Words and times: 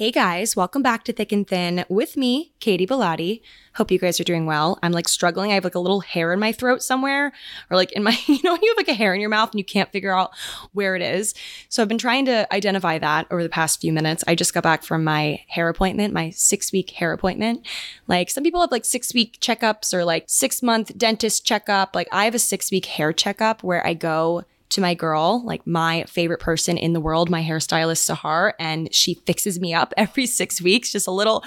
Hey 0.00 0.10
guys, 0.10 0.56
welcome 0.56 0.80
back 0.80 1.04
to 1.04 1.12
Thick 1.12 1.30
and 1.30 1.46
Thin 1.46 1.84
with 1.90 2.16
me, 2.16 2.54
Katy 2.58 2.86
Bellotte. 2.86 3.42
Hope 3.74 3.90
you 3.90 3.98
guys 3.98 4.18
are 4.18 4.24
doing 4.24 4.46
well. 4.46 4.78
I'm 4.82 4.92
like 4.92 5.06
struggling. 5.06 5.50
I 5.50 5.56
have 5.56 5.64
like 5.64 5.74
a 5.74 5.78
little 5.78 6.00
hair 6.00 6.32
in 6.32 6.40
my 6.40 6.52
throat 6.52 6.82
somewhere, 6.82 7.34
or 7.68 7.76
like 7.76 7.92
in 7.92 8.02
my, 8.02 8.18
you 8.26 8.40
know, 8.42 8.56
you 8.62 8.70
have 8.70 8.78
like 8.78 8.88
a 8.88 8.94
hair 8.94 9.12
in 9.12 9.20
your 9.20 9.28
mouth 9.28 9.50
and 9.50 9.58
you 9.58 9.64
can't 9.64 9.92
figure 9.92 10.16
out 10.16 10.30
where 10.72 10.96
it 10.96 11.02
is. 11.02 11.34
So 11.68 11.82
I've 11.82 11.88
been 11.90 11.98
trying 11.98 12.24
to 12.24 12.50
identify 12.50 12.98
that 12.98 13.26
over 13.30 13.42
the 13.42 13.50
past 13.50 13.82
few 13.82 13.92
minutes. 13.92 14.24
I 14.26 14.34
just 14.34 14.54
got 14.54 14.62
back 14.62 14.84
from 14.84 15.04
my 15.04 15.44
hair 15.48 15.68
appointment, 15.68 16.14
my 16.14 16.30
six 16.30 16.72
week 16.72 16.92
hair 16.92 17.12
appointment. 17.12 17.66
Like 18.06 18.30
some 18.30 18.42
people 18.42 18.62
have 18.62 18.72
like 18.72 18.86
six 18.86 19.12
week 19.12 19.38
checkups 19.40 19.92
or 19.92 20.06
like 20.06 20.24
six 20.28 20.62
month 20.62 20.96
dentist 20.96 21.44
checkup. 21.44 21.94
Like 21.94 22.08
I 22.10 22.24
have 22.24 22.34
a 22.34 22.38
six 22.38 22.70
week 22.70 22.86
hair 22.86 23.12
checkup 23.12 23.62
where 23.62 23.86
I 23.86 23.92
go 23.92 24.44
to 24.70 24.80
my 24.80 24.94
girl, 24.94 25.44
like 25.44 25.66
my 25.66 26.04
favorite 26.04 26.40
person 26.40 26.78
in 26.78 26.92
the 26.92 27.00
world, 27.00 27.28
my 27.28 27.42
hairstylist 27.42 28.08
Sahar, 28.08 28.52
and 28.58 28.92
she 28.94 29.14
fixes 29.14 29.60
me 29.60 29.74
up 29.74 29.92
every 29.96 30.26
six 30.26 30.60
weeks. 30.60 30.92
Just 30.92 31.06
a 31.06 31.12
little, 31.12 31.44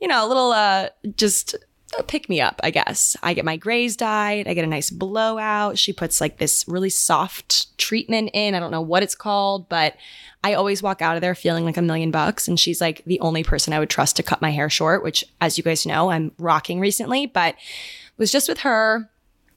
you 0.00 0.08
know, 0.08 0.24
a 0.24 0.28
little, 0.28 0.52
uh, 0.52 0.88
just 1.16 1.56
pick 2.06 2.28
me 2.28 2.40
up, 2.40 2.60
I 2.62 2.70
guess. 2.70 3.16
I 3.22 3.32
get 3.32 3.44
my 3.44 3.56
grays 3.56 3.96
dyed. 3.96 4.46
I 4.46 4.54
get 4.54 4.64
a 4.64 4.68
nice 4.68 4.90
blowout. 4.90 5.78
She 5.78 5.92
puts 5.92 6.20
like 6.20 6.38
this 6.38 6.66
really 6.68 6.90
soft 6.90 7.76
treatment 7.78 8.30
in. 8.34 8.54
I 8.54 8.60
don't 8.60 8.70
know 8.70 8.82
what 8.82 9.02
it's 9.02 9.14
called, 9.14 9.68
but 9.68 9.96
I 10.44 10.54
always 10.54 10.82
walk 10.82 11.00
out 11.00 11.16
of 11.16 11.22
there 11.22 11.34
feeling 11.34 11.64
like 11.64 11.78
a 11.78 11.82
million 11.82 12.10
bucks. 12.10 12.46
And 12.46 12.60
she's 12.60 12.80
like 12.80 13.02
the 13.06 13.20
only 13.20 13.42
person 13.42 13.72
I 13.72 13.78
would 13.78 13.90
trust 13.90 14.16
to 14.16 14.22
cut 14.22 14.42
my 14.42 14.50
hair 14.50 14.68
short, 14.68 15.02
which, 15.02 15.24
as 15.40 15.56
you 15.56 15.64
guys 15.64 15.86
know, 15.86 16.10
I'm 16.10 16.32
rocking 16.38 16.78
recently, 16.78 17.26
but 17.26 17.54
was 18.18 18.30
just 18.30 18.48
with 18.48 18.60
her 18.60 19.08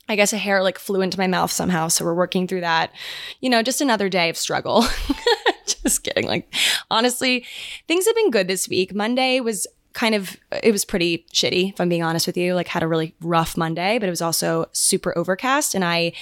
I 0.10 0.16
guess 0.16 0.34
a 0.34 0.38
hair 0.38 0.64
like 0.64 0.78
flew 0.78 1.02
into 1.02 1.18
my 1.18 1.28
mouth 1.28 1.52
somehow. 1.52 1.88
So 1.88 2.04
we're 2.04 2.14
working 2.14 2.48
through 2.48 2.62
that. 2.62 2.92
You 3.40 3.50
know, 3.50 3.62
just 3.62 3.82
another 3.82 4.10
day 4.10 4.30
of 4.30 4.38
struggle. 4.38 4.84
just 5.66 6.04
kidding. 6.04 6.28
Like, 6.28 6.54
honestly, 6.90 7.46
things 7.88 8.06
have 8.06 8.16
been 8.16 8.32
good 8.32 8.48
this 8.48 8.68
week. 8.68 8.94
Monday 8.94 9.40
was 9.40 9.68
kind 9.94 10.16
of 10.16 10.38
it 10.64 10.72
was 10.72 10.86
pretty 10.86 11.26
shitty 11.34 11.74
if 11.74 11.82
i'm 11.82 11.90
being 11.90 12.02
honest 12.02 12.26
with 12.26 12.38
you 12.38 12.56
like 12.56 12.70
had 12.70 12.82
a 12.82 12.88
really 12.88 13.14
rough 13.20 13.58
monday 13.58 14.00
but 14.00 14.08
it 14.08 14.10
was 14.10 14.22
also 14.22 14.66
super 14.72 15.18
overcast 15.18 15.76
and 15.76 15.84
i 15.84 16.14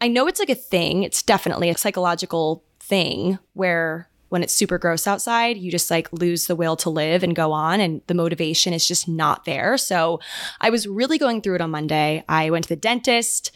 i 0.00 0.08
know 0.08 0.26
it's 0.26 0.40
like 0.40 0.50
a 0.50 0.56
thing 0.56 1.04
it's 1.04 1.22
definitely 1.22 1.70
a 1.70 1.78
psychological 1.78 2.64
thing 2.80 3.38
where 3.52 4.08
when 4.32 4.42
it's 4.42 4.54
super 4.54 4.78
gross 4.78 5.06
outside, 5.06 5.58
you 5.58 5.70
just 5.70 5.90
like 5.90 6.10
lose 6.10 6.46
the 6.46 6.56
will 6.56 6.74
to 6.76 6.88
live 6.88 7.22
and 7.22 7.36
go 7.36 7.52
on, 7.52 7.80
and 7.80 8.00
the 8.06 8.14
motivation 8.14 8.72
is 8.72 8.88
just 8.88 9.06
not 9.06 9.44
there. 9.44 9.76
So 9.76 10.20
I 10.58 10.70
was 10.70 10.88
really 10.88 11.18
going 11.18 11.42
through 11.42 11.56
it 11.56 11.60
on 11.60 11.70
Monday. 11.70 12.24
I 12.30 12.48
went 12.48 12.64
to 12.64 12.70
the 12.70 12.76
dentist 12.76 13.52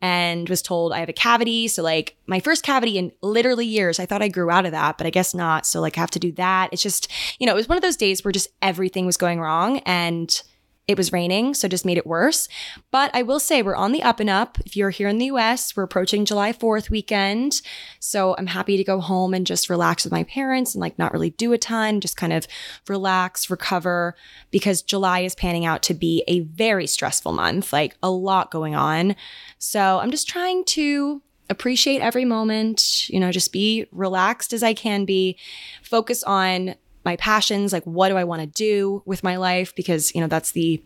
and 0.00 0.48
was 0.48 0.62
told 0.62 0.92
I 0.92 1.00
have 1.00 1.08
a 1.08 1.12
cavity. 1.12 1.66
So, 1.66 1.82
like, 1.82 2.16
my 2.28 2.38
first 2.38 2.62
cavity 2.62 2.96
in 2.96 3.10
literally 3.22 3.66
years, 3.66 3.98
I 3.98 4.06
thought 4.06 4.22
I 4.22 4.28
grew 4.28 4.52
out 4.52 4.66
of 4.66 4.70
that, 4.70 4.98
but 4.98 5.06
I 5.06 5.10
guess 5.10 5.34
not. 5.34 5.66
So, 5.66 5.80
like, 5.80 5.98
I 5.98 6.00
have 6.00 6.12
to 6.12 6.20
do 6.20 6.30
that. 6.32 6.70
It's 6.70 6.82
just, 6.82 7.10
you 7.40 7.46
know, 7.46 7.52
it 7.52 7.56
was 7.56 7.68
one 7.68 7.76
of 7.76 7.82
those 7.82 7.96
days 7.96 8.24
where 8.24 8.30
just 8.30 8.48
everything 8.62 9.06
was 9.06 9.16
going 9.16 9.40
wrong. 9.40 9.78
And 9.80 10.42
it 10.90 10.98
was 10.98 11.12
raining, 11.12 11.54
so 11.54 11.68
just 11.68 11.86
made 11.86 11.96
it 11.96 12.06
worse. 12.06 12.48
But 12.90 13.10
I 13.14 13.22
will 13.22 13.40
say 13.40 13.62
we're 13.62 13.76
on 13.76 13.92
the 13.92 14.02
up 14.02 14.20
and 14.20 14.28
up. 14.28 14.58
If 14.66 14.76
you're 14.76 14.90
here 14.90 15.08
in 15.08 15.18
the 15.18 15.26
US, 15.26 15.76
we're 15.76 15.84
approaching 15.84 16.24
July 16.24 16.52
4th 16.52 16.90
weekend. 16.90 17.62
So 18.00 18.34
I'm 18.36 18.48
happy 18.48 18.76
to 18.76 18.84
go 18.84 19.00
home 19.00 19.32
and 19.32 19.46
just 19.46 19.70
relax 19.70 20.04
with 20.04 20.12
my 20.12 20.24
parents 20.24 20.74
and 20.74 20.80
like 20.80 20.98
not 20.98 21.12
really 21.12 21.30
do 21.30 21.52
a 21.52 21.58
ton, 21.58 22.00
just 22.00 22.16
kind 22.16 22.32
of 22.32 22.46
relax, 22.88 23.48
recover, 23.48 24.16
because 24.50 24.82
July 24.82 25.20
is 25.20 25.34
panning 25.34 25.64
out 25.64 25.82
to 25.84 25.94
be 25.94 26.24
a 26.26 26.40
very 26.40 26.86
stressful 26.86 27.32
month, 27.32 27.72
like 27.72 27.96
a 28.02 28.10
lot 28.10 28.50
going 28.50 28.74
on. 28.74 29.14
So 29.58 30.00
I'm 30.00 30.10
just 30.10 30.28
trying 30.28 30.64
to 30.64 31.22
appreciate 31.48 32.00
every 32.00 32.24
moment, 32.24 33.08
you 33.08 33.20
know, 33.20 33.30
just 33.30 33.52
be 33.52 33.86
relaxed 33.92 34.52
as 34.52 34.62
I 34.62 34.74
can 34.74 35.04
be, 35.04 35.36
focus 35.82 36.22
on 36.22 36.74
my 37.04 37.16
passions 37.16 37.72
like 37.72 37.84
what 37.84 38.08
do 38.08 38.16
i 38.16 38.24
want 38.24 38.40
to 38.40 38.46
do 38.46 39.02
with 39.06 39.22
my 39.22 39.36
life? 39.36 39.74
Because 39.74 40.14
you 40.14 40.20
know 40.20 40.26
that's 40.26 40.52
the 40.52 40.82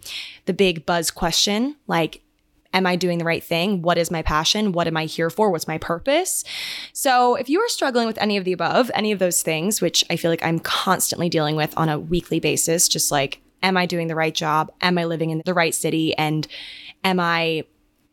the 0.47 0.53
big 0.53 0.87
buzz 0.87 1.11
question 1.11 1.77
like 1.87 2.23
am 2.73 2.87
i 2.87 2.97
doing 2.97 3.19
the 3.19 3.25
right 3.25 3.43
thing? 3.43 3.83
What 3.83 3.99
is 3.99 4.11
my 4.11 4.23
passion? 4.23 4.73
What 4.73 4.87
am 4.87 4.97
i 4.97 5.05
here 5.05 5.31
for? 5.31 5.51
What's 5.51 5.69
my 5.69 5.79
purpose? 5.79 6.45
So 6.93 7.35
if 7.35 7.49
you 7.49 7.61
are 7.61 7.69
struggling 7.69 8.07
with 8.07 8.19
any 8.19 8.37
of 8.37 8.45
the 8.45 8.53
above 8.53 8.91
any 8.95 9.13
of 9.13 9.19
those 9.19 9.43
things 9.43 9.81
which 9.81 10.05
i 10.11 10.17
feel 10.17 10.31
like 10.31 10.45
i'm 10.45 10.59
constantly 10.59 11.29
dealing 11.29 11.57
with 11.57 11.77
on 11.77 11.89
a 11.89 11.99
weekly 11.99 12.41
basis 12.41 12.89
just 12.89 13.11
like 13.11 13.41
am 13.63 13.77
i 13.77 13.87
doing 13.87 14.09
the 14.09 14.15
right 14.15 14.35
job? 14.35 14.71
Am 14.81 14.99
i 14.99 15.05
living 15.05 15.31
in 15.31 15.43
the 15.45 15.55
right 15.55 15.75
city? 15.75 16.17
And 16.17 16.47
am 17.03 17.19
i 17.19 17.65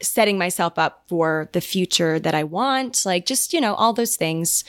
setting 0.02 0.38
myself 0.38 0.80
up 0.80 1.04
for 1.08 1.50
the 1.54 1.62
future 1.62 2.20
that 2.20 2.34
i 2.34 2.44
want? 2.44 3.06
Like 3.06 3.26
just 3.26 3.54
you 3.54 3.62
know 3.62 3.76
all 3.76 3.94
those 3.94 4.16
things. 4.16 4.64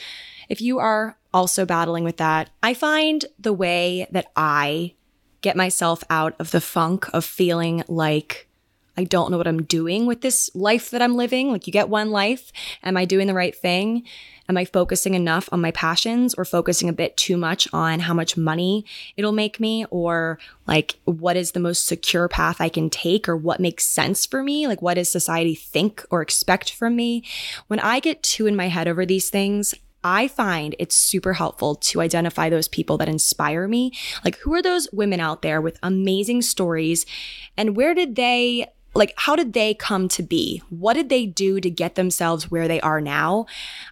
If 0.49 0.61
you 0.61 0.77
are 0.79 1.17
also 1.33 1.65
battling 1.65 2.03
with 2.03 2.17
that, 2.17 2.49
I 2.61 2.73
find 2.73 3.25
the 3.39 3.53
way 3.53 4.07
that 4.11 4.27
I 4.35 4.93
get 5.41 5.55
myself 5.57 6.03
out 6.09 6.35
of 6.39 6.51
the 6.51 6.61
funk 6.61 7.07
of 7.13 7.25
feeling 7.25 7.83
like 7.87 8.47
I 8.95 9.05
don't 9.05 9.31
know 9.31 9.37
what 9.37 9.47
I'm 9.47 9.63
doing 9.63 10.05
with 10.05 10.21
this 10.21 10.51
life 10.53 10.91
that 10.91 11.01
I'm 11.01 11.15
living. 11.15 11.51
Like, 11.51 11.65
you 11.65 11.73
get 11.73 11.89
one 11.89 12.11
life. 12.11 12.51
Am 12.83 12.95
I 12.95 13.05
doing 13.05 13.25
the 13.25 13.33
right 13.33 13.55
thing? 13.55 14.03
Am 14.47 14.57
I 14.57 14.65
focusing 14.65 15.13
enough 15.13 15.49
on 15.51 15.61
my 15.61 15.71
passions 15.71 16.33
or 16.35 16.45
focusing 16.45 16.89
a 16.89 16.93
bit 16.93 17.15
too 17.15 17.37
much 17.37 17.67
on 17.73 18.01
how 18.01 18.13
much 18.13 18.37
money 18.37 18.85
it'll 19.15 19.31
make 19.31 19.59
me 19.59 19.85
or 19.89 20.37
like 20.67 20.99
what 21.05 21.37
is 21.37 21.53
the 21.53 21.61
most 21.61 21.85
secure 21.85 22.27
path 22.27 22.59
I 22.59 22.67
can 22.67 22.89
take 22.89 23.29
or 23.29 23.37
what 23.37 23.61
makes 23.61 23.85
sense 23.85 24.25
for 24.25 24.43
me? 24.43 24.67
Like, 24.67 24.81
what 24.81 24.95
does 24.95 25.09
society 25.09 25.55
think 25.55 26.05
or 26.11 26.21
expect 26.21 26.73
from 26.73 26.95
me? 26.95 27.23
When 27.67 27.79
I 27.79 27.99
get 27.99 28.21
too 28.21 28.45
in 28.45 28.55
my 28.55 28.67
head 28.67 28.87
over 28.87 29.05
these 29.05 29.29
things, 29.29 29.73
I 30.03 30.27
find 30.27 30.75
it's 30.79 30.95
super 30.95 31.33
helpful 31.33 31.75
to 31.75 32.01
identify 32.01 32.49
those 32.49 32.67
people 32.67 32.97
that 32.97 33.09
inspire 33.09 33.67
me. 33.67 33.93
Like, 34.23 34.37
who 34.39 34.53
are 34.53 34.61
those 34.61 34.87
women 34.91 35.19
out 35.19 35.41
there 35.41 35.61
with 35.61 35.79
amazing 35.83 36.41
stories? 36.41 37.05
And 37.57 37.75
where 37.75 37.93
did 37.93 38.15
they, 38.15 38.67
like, 38.93 39.13
how 39.17 39.35
did 39.35 39.53
they 39.53 39.73
come 39.73 40.07
to 40.09 40.23
be? 40.23 40.61
What 40.69 40.93
did 40.93 41.09
they 41.09 41.25
do 41.25 41.59
to 41.59 41.69
get 41.69 41.95
themselves 41.95 42.51
where 42.51 42.67
they 42.67 42.81
are 42.81 43.01
now? 43.01 43.45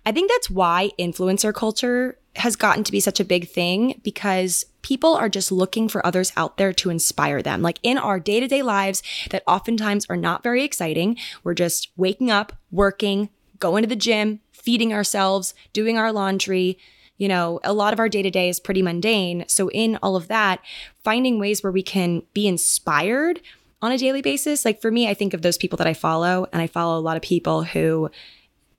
I 0.05 0.11
think 0.11 0.29
that's 0.29 0.49
why 0.49 0.91
influencer 0.99 1.53
culture 1.53 2.17
has 2.37 2.55
gotten 2.55 2.83
to 2.83 2.91
be 2.91 2.99
such 2.99 3.19
a 3.19 3.25
big 3.25 3.49
thing 3.49 3.99
because 4.03 4.65
people 4.81 5.15
are 5.15 5.29
just 5.29 5.51
looking 5.51 5.89
for 5.89 6.05
others 6.05 6.31
out 6.37 6.57
there 6.57 6.73
to 6.73 6.89
inspire 6.89 7.41
them. 7.41 7.61
Like 7.61 7.79
in 7.83 7.97
our 7.97 8.19
day 8.19 8.39
to 8.39 8.47
day 8.47 8.61
lives 8.61 9.03
that 9.31 9.43
oftentimes 9.47 10.05
are 10.09 10.17
not 10.17 10.43
very 10.43 10.63
exciting, 10.63 11.17
we're 11.43 11.53
just 11.53 11.89
waking 11.97 12.31
up, 12.31 12.53
working, 12.71 13.29
going 13.59 13.83
to 13.83 13.89
the 13.89 13.95
gym, 13.95 14.39
feeding 14.61 14.93
ourselves, 14.93 15.53
doing 15.73 15.97
our 15.97 16.11
laundry. 16.11 16.77
You 17.17 17.27
know, 17.27 17.59
a 17.63 17.73
lot 17.73 17.93
of 17.93 17.99
our 17.99 18.09
day 18.09 18.21
to 18.21 18.31
day 18.31 18.49
is 18.49 18.59
pretty 18.59 18.81
mundane. 18.81 19.45
So, 19.47 19.69
in 19.69 19.99
all 20.01 20.15
of 20.15 20.27
that, 20.27 20.59
finding 21.03 21.39
ways 21.39 21.61
where 21.61 21.71
we 21.71 21.83
can 21.83 22.23
be 22.33 22.47
inspired 22.47 23.41
on 23.81 23.91
a 23.91 23.97
daily 23.97 24.21
basis. 24.21 24.63
Like 24.63 24.81
for 24.81 24.91
me, 24.91 25.09
I 25.09 25.13
think 25.13 25.33
of 25.33 25.41
those 25.41 25.57
people 25.57 25.77
that 25.77 25.87
I 25.87 25.93
follow, 25.93 26.47
and 26.53 26.61
I 26.61 26.67
follow 26.67 26.99
a 26.99 27.01
lot 27.01 27.17
of 27.17 27.23
people 27.23 27.63
who 27.63 28.09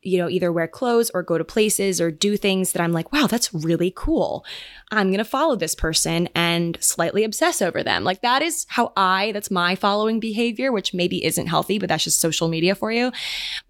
you 0.02 0.18
know, 0.18 0.28
either 0.28 0.52
wear 0.52 0.66
clothes 0.66 1.10
or 1.14 1.22
go 1.22 1.38
to 1.38 1.44
places 1.44 2.00
or 2.00 2.10
do 2.10 2.36
things 2.36 2.72
that 2.72 2.82
I'm 2.82 2.92
like, 2.92 3.12
wow, 3.12 3.26
that's 3.26 3.54
really 3.54 3.92
cool. 3.94 4.44
I'm 4.90 5.08
going 5.08 5.18
to 5.18 5.24
follow 5.24 5.56
this 5.56 5.74
person 5.74 6.28
and 6.34 6.76
slightly 6.80 7.24
obsess 7.24 7.62
over 7.62 7.82
them. 7.82 8.04
Like 8.04 8.20
that 8.22 8.42
is 8.42 8.66
how 8.68 8.92
I, 8.96 9.32
that's 9.32 9.50
my 9.50 9.74
following 9.74 10.20
behavior, 10.20 10.72
which 10.72 10.92
maybe 10.92 11.24
isn't 11.24 11.46
healthy, 11.46 11.78
but 11.78 11.88
that's 11.88 12.04
just 12.04 12.20
social 12.20 12.48
media 12.48 12.74
for 12.74 12.90
you. 12.90 13.12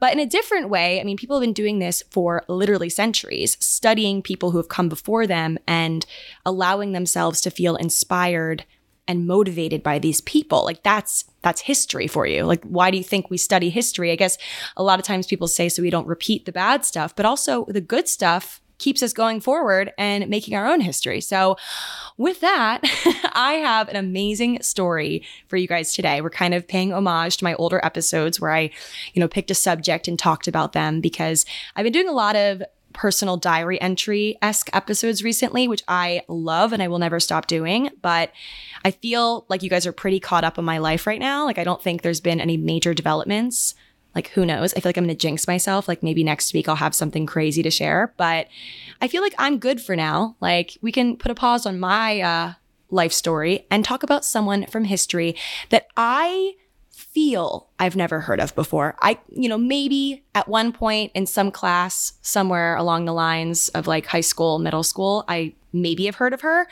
But 0.01 0.13
in 0.13 0.21
a 0.21 0.27
different 0.27 0.69
way, 0.69 1.01
I 1.01 1.05
mean, 1.05 1.17
people 1.17 1.37
have 1.37 1.43
been 1.43 1.53
doing 1.53 1.79
this 1.79 2.03
for 2.11 2.45
literally 2.49 2.89
centuries, 2.89 3.57
studying 3.61 4.23
people 4.23 4.51
who 4.51 4.59
have 4.59 4.69
come 4.69 4.89
before 4.89 5.27
them 5.27 5.59
and 5.67 6.05
allowing 6.47 6.93
themselves 6.93 7.41
to 7.43 7.51
feel 7.51 7.77
inspired 7.77 8.65
and 9.09 9.27
motivated 9.27 9.83
by 9.83 9.99
these 9.99 10.21
people. 10.21 10.65
Like 10.65 10.83
that's 10.83 11.25
that's 11.43 11.63
history 11.63 12.07
for 12.07 12.27
you. 12.27 12.45
Like 12.45 12.63
why 12.65 12.91
do 12.91 12.97
you 12.97 13.05
think 13.05 13.31
we 13.31 13.37
study 13.37 13.71
history? 13.71 14.13
I 14.13 14.17
guess 14.17 14.39
a 14.77 14.83
lot 14.83 14.99
of 14.99 15.05
times 15.05 15.27
people 15.27 15.49
say 15.49 15.69
so 15.69 15.83
we 15.83 15.91
don't 15.91 16.07
repeat 16.07 16.45
the 16.45 16.53
bad 16.53 16.85
stuff, 16.85 17.15
but 17.17 17.27
also 17.27 17.65
the 17.69 17.81
good 17.81 18.09
stuff 18.09 18.61
keeps 18.83 19.03
us 19.03 19.13
going 19.13 19.41
forward 19.41 19.93
and 19.97 20.29
making 20.29 20.55
our 20.57 20.67
own 20.67 20.81
history. 20.81 21.21
So, 21.21 21.57
with 22.19 22.41
that, 22.41 22.81
I 23.33 23.55
have 23.55 23.89
an 23.89 23.97
amazing 23.97 24.61
story 24.63 25.25
for 25.47 25.57
you 25.57 25.69
guys 25.69 25.95
today. 25.95 26.21
We're 26.21 26.31
kind 26.31 26.53
of 26.53 26.69
paying 26.69 26.93
homage 26.93 27.39
to 27.39 27.45
my 27.45 27.55
older 27.55 27.81
episodes 27.85 28.41
where 28.41 28.51
I, 28.51 28.71
you 29.15 29.21
know, 29.21 29.29
picked 29.29 29.51
a 29.51 29.55
subject 29.55 30.09
and 30.09 30.19
talked 30.19 30.49
about 30.49 30.73
them 30.73 31.01
because 31.01 31.47
I've 31.77 31.85
been 31.85 31.93
doing 31.93 32.09
a 32.09 32.13
lot 32.13 32.37
of 32.37 32.63
personal 32.93 33.37
diary 33.37 33.81
entry 33.81 34.37
esque 34.43 34.71
episodes 34.73 35.25
recently, 35.25 35.69
which 35.69 35.83
I 35.89 36.23
love 36.29 36.73
and 36.73 36.83
I 36.83 36.89
will 36.89 36.99
never 36.99 37.21
stop 37.21 37.47
doing. 37.47 37.91
But 38.01 38.31
I 38.85 38.91
feel 38.91 39.47
like 39.49 39.63
you 39.63 39.71
guys 39.71 39.87
are 39.87 39.93
pretty 39.93 40.21
caught 40.21 40.45
up 40.45 40.59
in 40.59 40.65
my 40.65 40.79
life 40.79 41.07
right 41.07 41.21
now. 41.21 41.45
Like, 41.45 41.59
I 41.59 41.65
don't 41.65 41.83
think 41.83 42.03
there's 42.03 42.21
been 42.21 42.41
any 42.41 42.57
major 42.57 42.95
developments. 42.95 43.75
Like, 44.15 44.29
who 44.29 44.45
knows? 44.45 44.75
I 44.75 44.81
feel 44.81 44.91
like 44.91 44.99
I'm 44.99 45.05
going 45.05 45.17
to 45.17 45.21
jinx 45.21 45.47
myself. 45.47 45.89
Like, 45.89 46.03
maybe 46.03 46.23
next 46.23 46.53
week 46.53 46.69
I'll 46.69 46.77
have 46.77 46.95
something 46.95 47.27
crazy 47.27 47.63
to 47.63 47.71
share. 47.71 48.13
But 48.17 48.49
I 49.01 49.09
feel 49.09 49.23
like 49.23 49.35
I'm 49.39 49.59
good 49.59 49.81
for 49.81 49.97
now. 49.97 50.37
Like, 50.41 50.77
we 50.83 50.93
can 50.93 51.17
put 51.17 51.31
a 51.31 51.35
pause 51.35 51.65
on 51.65 51.81
my 51.81 52.21
uh, 52.21 52.53
life 52.91 53.13
story 53.13 53.67
and 53.71 53.85
talk 53.85 54.03
about 54.03 54.25
someone 54.25 54.67
from 54.67 54.85
history 54.85 55.35
that 55.71 55.87
I 55.97 56.55
feel 56.93 57.69
I've 57.79 57.97
never 57.97 58.21
heard 58.21 58.41
of 58.41 58.55
before. 58.55 58.97
I, 59.01 59.19
you 59.29 59.49
know, 59.49 59.59
maybe 59.59 60.25
at 60.35 60.49
one 60.49 60.73
point 60.73 61.11
in 61.15 61.27
some 61.27 61.51
class 61.51 62.15
somewhere 62.23 62.77
along 62.77 63.07
the 63.07 63.13
lines 63.13 63.69
of 63.71 63.87
like 63.87 64.07
high 64.07 64.21
school, 64.21 64.59
middle 64.59 64.83
school, 64.83 65.25
I 65.27 65.55
maybe 65.73 66.07
have 66.07 66.17
heard 66.17 66.35
of 66.35 66.43
her. 66.43 66.69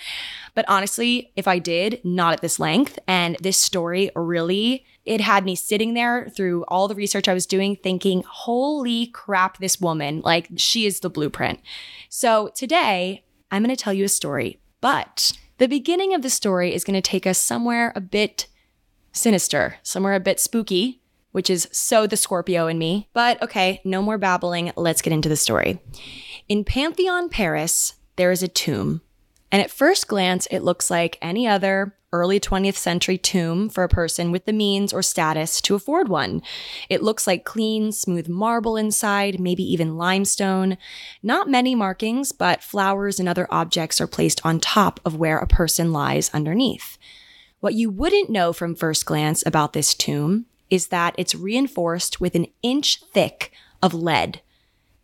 But 0.55 0.67
honestly, 0.69 1.32
if 1.37 1.49
I 1.49 1.58
did, 1.58 2.00
not 2.05 2.34
at 2.34 2.40
this 2.43 2.61
length. 2.61 2.99
And 3.06 3.37
this 3.40 3.56
story 3.56 4.11
really, 4.14 4.84
it 5.05 5.22
had 5.22 5.44
me 5.44 5.56
sitting 5.56 5.94
there 5.94 6.28
through 6.28 6.64
all 6.69 6.87
the 6.87 6.94
research 6.94 7.26
I 7.26 7.34
was 7.34 7.46
doing, 7.46 7.76
thinking, 7.76 8.22
holy 8.28 9.06
crap, 9.06 9.58
this 9.58 9.81
woman, 9.81 10.20
like 10.22 10.49
she 10.56 10.84
is 10.84 11.00
the 11.00 11.11
blueprint. 11.11 11.61
So 12.08 12.50
today, 12.55 13.25
I'm 13.50 13.64
going 13.64 13.75
to 13.75 13.82
tell 13.82 13.94
you 13.94 14.05
a 14.05 14.08
story, 14.08 14.61
but 14.81 15.32
the 15.58 15.67
beginning 15.67 16.14
of 16.14 16.22
the 16.22 16.31
story 16.31 16.75
is 16.75 16.84
going 16.84 16.94
to 16.94 17.00
take 17.00 17.26
us 17.26 17.38
somewhere 17.38 17.93
a 17.96 18.00
bit 18.00 18.46
sinister, 19.12 19.77
somewhere 19.83 20.15
a 20.15 20.21
bit 20.21 20.41
spooky, 20.41 21.01
which 21.33 21.51
is 21.51 21.69
so 21.73 22.07
the 22.07 22.17
Scorpio 22.17 22.67
in 22.67 22.79
me. 22.79 23.09
But 23.12 23.43
okay, 23.43 23.81
no 23.85 24.03
more 24.03 24.19
babbling. 24.19 24.73
Let's 24.77 25.03
get 25.03 25.12
into 25.12 25.29
the 25.29 25.37
story. 25.37 25.81
In 26.49 26.65
Pantheon, 26.65 27.29
Paris, 27.29 27.95
there 28.17 28.33
is 28.33 28.43
a 28.43 28.49
tomb. 28.49 29.03
And 29.53 29.62
at 29.62 29.71
first 29.71 30.09
glance, 30.09 30.47
it 30.51 30.61
looks 30.61 30.91
like 30.91 31.19
any 31.21 31.47
other 31.47 31.97
early 32.12 32.41
20th 32.41 32.77
century 32.77 33.17
tomb 33.17 33.69
for 33.69 33.85
a 33.85 33.89
person 33.89 34.33
with 34.33 34.45
the 34.45 34.53
means 34.53 34.93
or 34.93 35.03
status 35.03 35.61
to 35.61 35.77
afford 35.77 36.09
one. 36.09 36.43
It 36.89 37.03
looks 37.03 37.27
like 37.27 37.45
clean, 37.45 37.93
smooth 37.93 38.29
marble 38.29 38.77
inside, 38.77 39.39
maybe 39.39 39.63
even 39.63 39.97
limestone. 39.97 40.77
Not 41.23 41.49
many 41.49 41.75
markings, 41.75 42.33
but 42.33 42.65
flowers 42.65 43.21
and 43.21 43.29
other 43.29 43.47
objects 43.51 44.01
are 44.01 44.09
placed 44.09 44.45
on 44.45 44.59
top 44.59 44.99
of 45.05 45.17
where 45.17 45.39
a 45.39 45.47
person 45.47 45.93
lies 45.93 46.31
underneath. 46.35 46.99
What 47.61 47.75
you 47.75 47.91
wouldn't 47.91 48.31
know 48.31 48.55
from 48.55 48.75
first 48.75 49.05
glance 49.05 49.43
about 49.45 49.75
this 49.75 49.93
tomb 49.93 50.47
is 50.71 50.87
that 50.87 51.15
it's 51.19 51.35
reinforced 51.35 52.19
with 52.19 52.35
an 52.35 52.47
inch 52.62 53.03
thick 53.12 53.53
of 53.83 53.93
lead. 53.93 54.41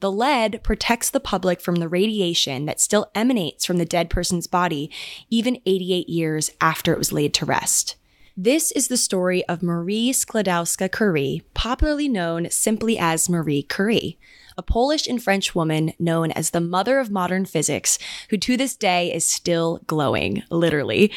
The 0.01 0.11
lead 0.11 0.63
protects 0.63 1.11
the 1.11 1.21
public 1.21 1.61
from 1.61 1.77
the 1.77 1.89
radiation 1.89 2.65
that 2.65 2.81
still 2.81 3.11
emanates 3.15 3.67
from 3.67 3.77
the 3.77 3.85
dead 3.85 4.09
person's 4.09 4.47
body, 4.47 4.91
even 5.29 5.61
88 5.67 6.09
years 6.09 6.51
after 6.59 6.93
it 6.93 6.99
was 6.99 7.13
laid 7.13 7.35
to 7.35 7.45
rest. 7.45 7.97
This 8.39 8.73
is 8.73 8.89
the 8.89 8.97
story 8.97 9.45
of 9.49 9.63
Marie 9.63 10.11
Sklodowska 10.11 10.91
Curie, 10.91 11.43
popularly 11.53 12.09
known 12.09 12.49
simply 12.51 12.97
as 12.99 13.29
Marie 13.29 13.63
Curie, 13.63 14.19
a 14.57 14.63
Polish 14.63 15.07
and 15.07 15.23
French 15.23 15.55
woman 15.55 15.93
known 15.99 16.31
as 16.33 16.51
the 16.51 16.61
mother 16.61 16.99
of 16.99 17.11
modern 17.11 17.45
physics, 17.45 17.99
who 18.31 18.39
to 18.39 18.57
this 18.57 18.77
day 18.77 19.13
is 19.13 19.27
still 19.27 19.81
glowing, 19.87 20.43
literally. 20.51 21.13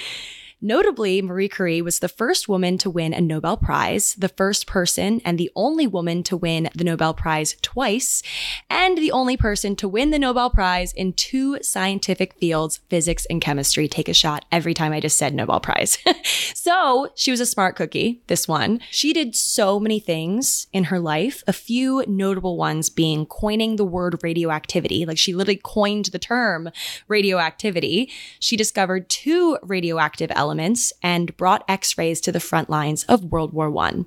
Notably, 0.62 1.22
Marie 1.22 1.48
Curie 1.48 1.82
was 1.82 2.00
the 2.00 2.10
first 2.10 2.50
woman 2.50 2.78
to 2.80 2.90
win 2.90 3.14
a 3.14 3.22
Nobel 3.22 3.56
Prize, 3.56 4.14
the 4.16 4.28
first 4.28 4.68
person 4.68 5.22
and 5.24 5.38
the 5.38 5.50
only 5.56 5.88
woman 5.88 6.22
to 6.24 6.36
win 6.36 6.70
the 6.76 6.84
Nobel 6.84 7.14
Prize 7.14 7.56
twice, 7.62 8.22
and 8.70 8.98
the 8.98 9.14
only 9.14 9.38
person 9.38 9.78
to 9.78 9.88
win 9.88 10.10
the 10.10 10.20
Nobel 10.20 10.50
Prize 10.50 10.92
in 10.92 11.14
two 11.14 11.60
scientific 11.62 12.34
fields, 12.34 12.82
physics 12.90 13.26
and 13.30 13.40
chemistry. 13.40 13.88
Take 13.88 14.10
a 14.10 14.14
shot 14.14 14.44
every 14.52 14.74
time 14.74 14.92
I 14.92 15.00
just 15.00 15.16
said 15.16 15.34
Nobel 15.34 15.62
Prize. 15.62 15.98
so 16.54 17.08
she 17.16 17.32
was 17.32 17.40
a 17.40 17.46
smart 17.46 17.78
cookie, 17.78 18.22
this 18.28 18.46
one. 18.46 18.82
She 18.92 19.14
did 19.14 19.38
so 19.38 19.80
many 19.80 20.02
things 20.02 20.68
in 20.74 20.86
her 20.86 21.00
life, 21.00 21.42
a 21.48 21.54
few 21.54 22.04
notable 22.06 22.58
ones 22.58 22.90
being 22.90 23.26
coining 23.26 23.78
the 23.78 23.86
word 23.86 24.20
radioactivity. 24.22 25.06
Like 25.06 25.18
she 25.18 25.34
literally 25.34 25.62
coined 25.64 26.08
the 26.08 26.20
term 26.20 26.70
radioactivity. 27.08 28.12
She 28.42 28.58
discovered 28.58 29.08
two 29.08 29.58
radioactive 29.64 30.32
elements 30.36 30.49
elements 30.50 30.92
and 31.04 31.38
brought 31.38 31.64
x 31.68 31.96
rays 31.96 32.20
to 32.20 32.32
the 32.32 32.40
front 32.40 32.72
lines 32.72 33.04
of 33.04 33.26
World 33.26 33.54
War 33.54 33.76
I. 33.78 34.04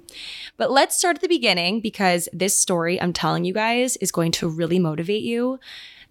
But 0.56 0.72
let's 0.72 0.96
start 0.96 1.16
at 1.16 1.22
the 1.22 1.28
beginning 1.28 1.80
because 1.80 2.28
this 2.32 2.58
story 2.58 3.00
I'm 3.00 3.12
telling 3.12 3.44
you 3.44 3.54
guys 3.54 3.96
is 3.98 4.10
going 4.10 4.32
to 4.32 4.48
really 4.48 4.80
motivate 4.80 5.22
you 5.22 5.60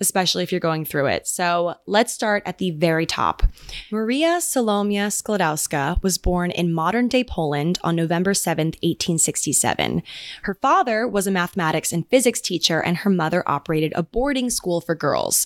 especially 0.01 0.44
if 0.44 0.51
you're 0.51 0.59
going 0.59 0.83
through 0.83 1.06
it. 1.06 1.27
So 1.27 1.75
let's 1.86 2.12
start 2.12 2.44
at 2.45 2.57
the 2.57 2.71
very 2.71 3.06
top. 3.06 3.44
Maria 3.92 4.39
Salomia 4.39 5.07
Sklodowska 5.07 6.01
was 6.03 6.18
born 6.18 6.51
in 6.51 6.74
modern 6.74 7.07
day 7.07 7.24
Poland 7.24 7.80
on 7.83 7.95
November 7.95 8.33
7, 8.33 8.68
1867. 8.68 10.03
Her 10.44 10.56
father 10.56 11.07
was 11.07 11.27
a 11.27 11.31
mathematics 11.31 11.94
and 11.94 12.07
physics 12.09 12.42
teacher, 12.42 12.81
and 12.81 12.98
her 12.98 13.09
mother 13.09 13.44
operated 13.48 13.94
a 13.95 14.03
boarding 14.03 14.50
school 14.50 14.81
for 14.81 14.95
girls. 14.95 15.45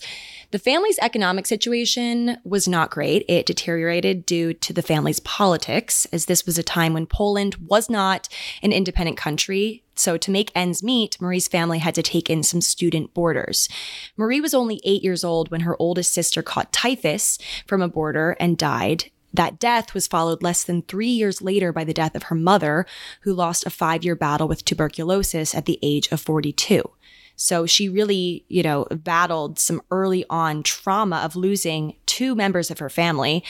The 0.51 0.59
family's 0.59 0.99
economic 0.99 1.45
situation 1.45 2.37
was 2.43 2.67
not 2.67 2.91
great. 2.91 3.25
It 3.27 3.45
deteriorated 3.45 4.25
due 4.25 4.53
to 4.53 4.73
the 4.73 4.81
family's 4.81 5.19
politics, 5.19 6.05
as 6.13 6.25
this 6.25 6.45
was 6.45 6.57
a 6.57 6.63
time 6.63 6.93
when 6.93 7.05
Poland 7.05 7.55
was 7.55 7.89
not 7.89 8.29
an 8.63 8.71
independent 8.71 9.17
country. 9.17 9.83
So, 9.95 10.17
to 10.17 10.31
make 10.31 10.51
ends 10.53 10.83
meet, 10.83 11.19
Marie's 11.21 11.47
family 11.47 11.79
had 11.79 11.95
to 11.95 12.03
take 12.03 12.29
in 12.29 12.43
some 12.43 12.61
student 12.61 13.13
boarders. 13.13 13.69
Marie 14.17 14.41
was 14.41 14.53
only 14.53 14.81
eight 14.83 15.03
years 15.03 15.23
old 15.23 15.49
when 15.51 15.61
her 15.61 15.75
oldest 15.79 16.13
sister 16.13 16.43
caught 16.43 16.73
typhus 16.73 17.37
from 17.65 17.81
a 17.81 17.87
boarder 17.87 18.35
and 18.39 18.57
died. 18.57 19.05
That 19.33 19.59
death 19.59 19.93
was 19.93 20.07
followed 20.07 20.41
less 20.41 20.63
than 20.63 20.81
three 20.83 21.09
years 21.09 21.41
later 21.41 21.73
by 21.73 21.83
the 21.83 21.93
death 21.93 22.15
of 22.15 22.23
her 22.23 22.35
mother, 22.35 22.85
who 23.21 23.33
lost 23.33 23.65
a 23.65 23.69
five 23.69 24.03
year 24.03 24.15
battle 24.15 24.47
with 24.47 24.63
tuberculosis 24.63 25.53
at 25.53 25.65
the 25.65 25.79
age 25.81 26.09
of 26.11 26.21
42. 26.21 26.89
So 27.35 27.65
she 27.65 27.89
really, 27.89 28.45
you 28.47 28.63
know, 28.63 28.85
battled 28.91 29.59
some 29.59 29.81
early 29.91 30.25
on 30.29 30.63
trauma 30.63 31.17
of 31.17 31.35
losing 31.35 31.95
two 32.05 32.35
members 32.35 32.71
of 32.71 32.79
her 32.79 32.89
family. 32.89 33.43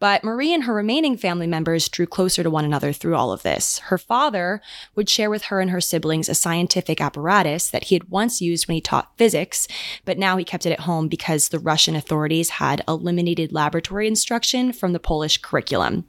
But 0.00 0.22
Marie 0.22 0.54
and 0.54 0.64
her 0.64 0.74
remaining 0.74 1.16
family 1.16 1.46
members 1.46 1.88
drew 1.88 2.06
closer 2.06 2.42
to 2.42 2.50
one 2.50 2.64
another 2.64 2.92
through 2.92 3.16
all 3.16 3.32
of 3.32 3.42
this. 3.42 3.78
Her 3.78 3.98
father 3.98 4.60
would 4.94 5.08
share 5.08 5.30
with 5.30 5.44
her 5.44 5.60
and 5.60 5.70
her 5.70 5.80
siblings 5.80 6.28
a 6.28 6.34
scientific 6.34 7.00
apparatus 7.00 7.70
that 7.70 7.84
he 7.84 7.94
had 7.94 8.10
once 8.10 8.40
used 8.40 8.68
when 8.68 8.76
he 8.76 8.80
taught 8.80 9.16
physics, 9.16 9.66
but 10.04 10.18
now 10.18 10.36
he 10.36 10.44
kept 10.44 10.66
it 10.66 10.72
at 10.72 10.80
home 10.80 11.08
because 11.08 11.48
the 11.48 11.58
Russian 11.58 11.96
authorities 11.96 12.50
had 12.50 12.82
eliminated 12.86 13.52
laboratory 13.52 14.06
instruction 14.06 14.72
from 14.72 14.92
the 14.92 15.00
Polish 15.00 15.38
curriculum. 15.38 16.04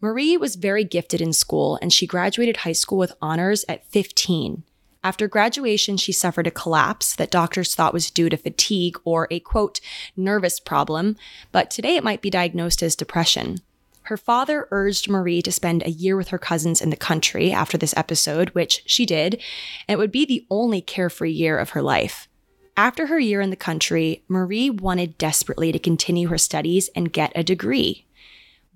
Marie 0.00 0.38
was 0.38 0.56
very 0.56 0.82
gifted 0.82 1.20
in 1.20 1.32
school 1.34 1.78
and 1.82 1.92
she 1.92 2.06
graduated 2.06 2.58
high 2.58 2.72
school 2.72 2.96
with 2.96 3.12
honors 3.20 3.66
at 3.68 3.86
15. 3.90 4.62
After 5.02 5.28
graduation, 5.28 5.96
she 5.96 6.12
suffered 6.12 6.46
a 6.46 6.50
collapse 6.50 7.16
that 7.16 7.30
doctors 7.30 7.74
thought 7.74 7.94
was 7.94 8.10
due 8.10 8.28
to 8.28 8.36
fatigue 8.36 8.98
or 9.04 9.26
a 9.30 9.40
quote, 9.40 9.80
nervous 10.14 10.60
problem, 10.60 11.16
but 11.52 11.70
today 11.70 11.96
it 11.96 12.04
might 12.04 12.20
be 12.20 12.28
diagnosed 12.28 12.82
as 12.82 12.94
depression. 12.94 13.58
Her 14.02 14.18
father 14.18 14.68
urged 14.70 15.08
Marie 15.08 15.40
to 15.42 15.52
spend 15.52 15.82
a 15.82 15.90
year 15.90 16.16
with 16.16 16.28
her 16.28 16.38
cousins 16.38 16.82
in 16.82 16.90
the 16.90 16.96
country 16.96 17.50
after 17.50 17.78
this 17.78 17.94
episode, 17.96 18.50
which 18.50 18.82
she 18.84 19.06
did, 19.06 19.40
and 19.88 19.94
it 19.94 19.98
would 19.98 20.12
be 20.12 20.26
the 20.26 20.46
only 20.50 20.82
carefree 20.82 21.30
year 21.30 21.58
of 21.58 21.70
her 21.70 21.82
life. 21.82 22.28
After 22.76 23.06
her 23.06 23.18
year 23.18 23.40
in 23.40 23.50
the 23.50 23.56
country, 23.56 24.22
Marie 24.28 24.68
wanted 24.68 25.16
desperately 25.16 25.72
to 25.72 25.78
continue 25.78 26.28
her 26.28 26.38
studies 26.38 26.90
and 26.94 27.12
get 27.12 27.32
a 27.34 27.44
degree 27.44 28.06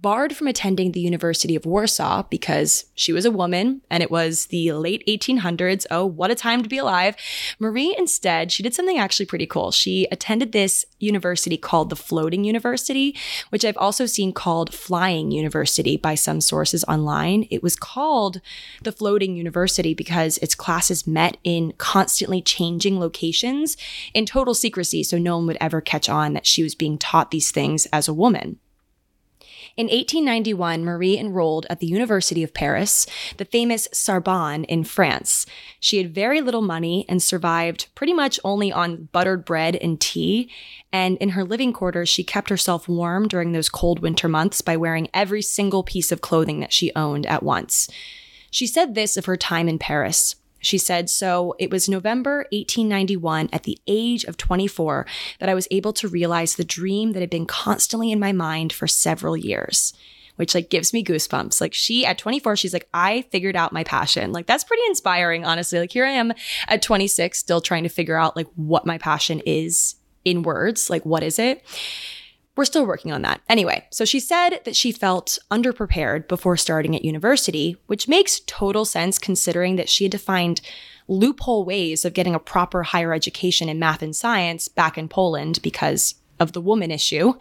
barred 0.04 0.37
from 0.37 0.46
attending 0.46 0.92
the 0.92 1.00
University 1.00 1.56
of 1.56 1.64
Warsaw 1.64 2.25
because 2.28 2.84
she 2.94 3.11
was 3.11 3.25
a 3.25 3.30
woman 3.30 3.80
and 3.90 4.02
it 4.02 4.11
was 4.11 4.49
the 4.49 4.70
late 4.73 5.02
1800s. 5.08 5.87
Oh, 5.90 6.04
what 6.04 6.30
a 6.30 6.34
time 6.34 6.62
to 6.62 6.68
be 6.68 6.76
alive. 6.76 7.16
Marie 7.58 7.96
instead, 7.96 8.52
she 8.52 8.62
did 8.62 8.75
something 8.75 8.99
actually 8.99 9.25
pretty 9.25 9.46
cool. 9.46 9.70
She 9.70 10.06
attended 10.12 10.52
this 10.52 10.84
university 10.99 11.56
called 11.56 11.88
the 11.88 11.96
Floating 11.96 12.44
University, 12.44 13.16
which 13.49 13.64
I've 13.64 13.78
also 13.78 14.04
seen 14.04 14.34
called 14.34 14.75
Flying 14.75 15.30
University 15.30 15.96
by 15.96 16.16
some 16.16 16.42
sources 16.42 16.84
online. 16.84 17.49
It 17.50 17.62
was 17.62 17.75
called 17.75 18.42
the 18.82 18.92
Floating 18.92 19.37
University 19.37 19.94
because 19.94 20.37
its 20.37 20.54
classes 20.54 21.06
met 21.06 21.38
in 21.44 21.73
constantly 21.78 22.42
changing 22.42 23.00
locations 23.00 23.78
in 24.12 24.26
total 24.26 24.52
secrecy, 24.52 25.02
so 25.02 25.16
no 25.16 25.38
one 25.38 25.46
would 25.46 25.56
ever 25.62 25.80
catch 25.80 26.11
on 26.11 26.34
that 26.34 26.46
she 26.46 26.62
was 26.62 26.75
being 26.75 26.99
taught 26.99 27.30
these 27.30 27.50
things 27.50 27.87
as 27.87 28.06
a 28.06 28.12
woman. 28.12 28.58
In 29.76 29.86
1891, 29.86 30.84
Marie 30.84 31.18
enrolled 31.18 31.66
at 31.68 31.80
the 31.80 31.88
University 31.88 32.44
of 32.44 32.54
Paris, 32.54 33.06
the 33.38 33.44
famous 33.44 33.88
Sorbonne 33.92 34.62
in 34.64 34.84
France. 34.84 35.46
She 35.80 35.98
had 35.98 36.14
very 36.14 36.40
little 36.40 36.62
money 36.62 37.04
and 37.08 37.20
survived 37.20 37.88
pretty 37.96 38.12
much 38.12 38.38
only 38.44 38.70
on 38.70 39.08
buttered 39.10 39.44
bread 39.44 39.74
and 39.74 40.00
tea. 40.00 40.48
And 40.92 41.16
in 41.18 41.30
her 41.30 41.42
living 41.42 41.72
quarters, 41.72 42.08
she 42.08 42.22
kept 42.22 42.50
herself 42.50 42.88
warm 42.88 43.26
during 43.26 43.50
those 43.50 43.68
cold 43.68 43.98
winter 43.98 44.28
months 44.28 44.60
by 44.60 44.76
wearing 44.76 45.08
every 45.12 45.42
single 45.42 45.82
piece 45.82 46.12
of 46.12 46.20
clothing 46.20 46.60
that 46.60 46.72
she 46.72 46.94
owned 46.94 47.26
at 47.26 47.42
once. 47.42 47.88
She 48.52 48.68
said 48.68 48.94
this 48.94 49.16
of 49.16 49.24
her 49.24 49.36
time 49.36 49.68
in 49.68 49.80
Paris. 49.80 50.36
She 50.64 50.78
said, 50.78 51.11
So 51.11 51.54
it 51.59 51.71
was 51.71 51.88
November 51.88 52.47
1891 52.52 53.50
at 53.52 53.64
the 53.64 53.78
age 53.87 54.25
of 54.25 54.37
24 54.37 55.06
that 55.40 55.49
I 55.49 55.54
was 55.54 55.68
able 55.71 55.92
to 55.94 56.09
realize 56.09 56.54
the 56.54 56.64
dream 56.64 57.12
that 57.12 57.21
had 57.21 57.30
been 57.30 57.47
constantly 57.47 58.11
in 58.11 58.18
my 58.18 58.33
mind 58.33 58.73
for 58.73 58.87
several 58.87 59.37
years. 59.37 59.92
Which 60.37 60.52
like 60.52 60.68
gives 60.68 60.92
me 60.92 61.04
goosebumps. 61.04 61.61
Like 61.61 61.75
she 61.75 62.04
at 62.04 62.18
24, 62.18 62.56
she's 62.56 62.73
like, 62.73 62.88
I 62.92 63.23
figured 63.30 63.54
out 63.54 63.73
my 63.73 63.85
passion. 63.85 64.33
Like 64.33 64.47
that's 64.47 64.64
pretty 64.64 64.83
inspiring, 64.88 65.44
honestly. 65.44 65.78
Like 65.78 65.92
here 65.92 66.04
I 66.04 66.11
am 66.11 66.33
at 66.66 66.83
26, 66.83 67.38
still 67.38 67.61
trying 67.61 67.85
to 67.85 67.88
figure 67.88 68.16
out 68.16 68.35
like 68.35 68.49
what 68.56 68.85
my 68.85 68.99
passion 68.99 69.40
is 69.47 69.94
in 70.25 70.42
words. 70.42 70.90
Like 70.90 71.06
what 71.06 71.23
is 71.23 71.38
it? 71.38 71.62
We're 72.56 72.64
still 72.64 72.87
working 72.87 73.12
on 73.12 73.23
that. 73.23 73.40
Anyway, 73.49 73.87
so 73.90 74.04
she 74.04 74.20
said 74.20 74.61
that 74.64 74.76
she 74.76 74.92
felt 74.92 75.38
underprepared 75.50 76.28
before 76.28 76.56
starting 76.56 76.94
at 76.94 77.04
university, 77.04 77.76
which 77.87 78.08
makes 78.08 78.40
total 78.46 78.84
sense 78.84 79.18
considering 79.18 79.76
that 79.76 79.88
she 79.88 80.04
had 80.04 80.12
to 80.12 80.18
find 80.18 80.61
loophole 81.08 81.64
ways 81.64 82.04
of 82.04 82.14
getting 82.14 82.34
a 82.34 82.38
proper 82.38 82.84
higher 82.84 83.12
education 83.12 83.68
in 83.68 83.78
math 83.78 84.02
and 84.02 84.14
science 84.14 84.68
back 84.68 84.96
in 84.96 85.08
Poland 85.08 85.61
because 85.62 86.14
of 86.40 86.52
the 86.52 86.60
woman 86.60 86.90
issue. 86.90 87.34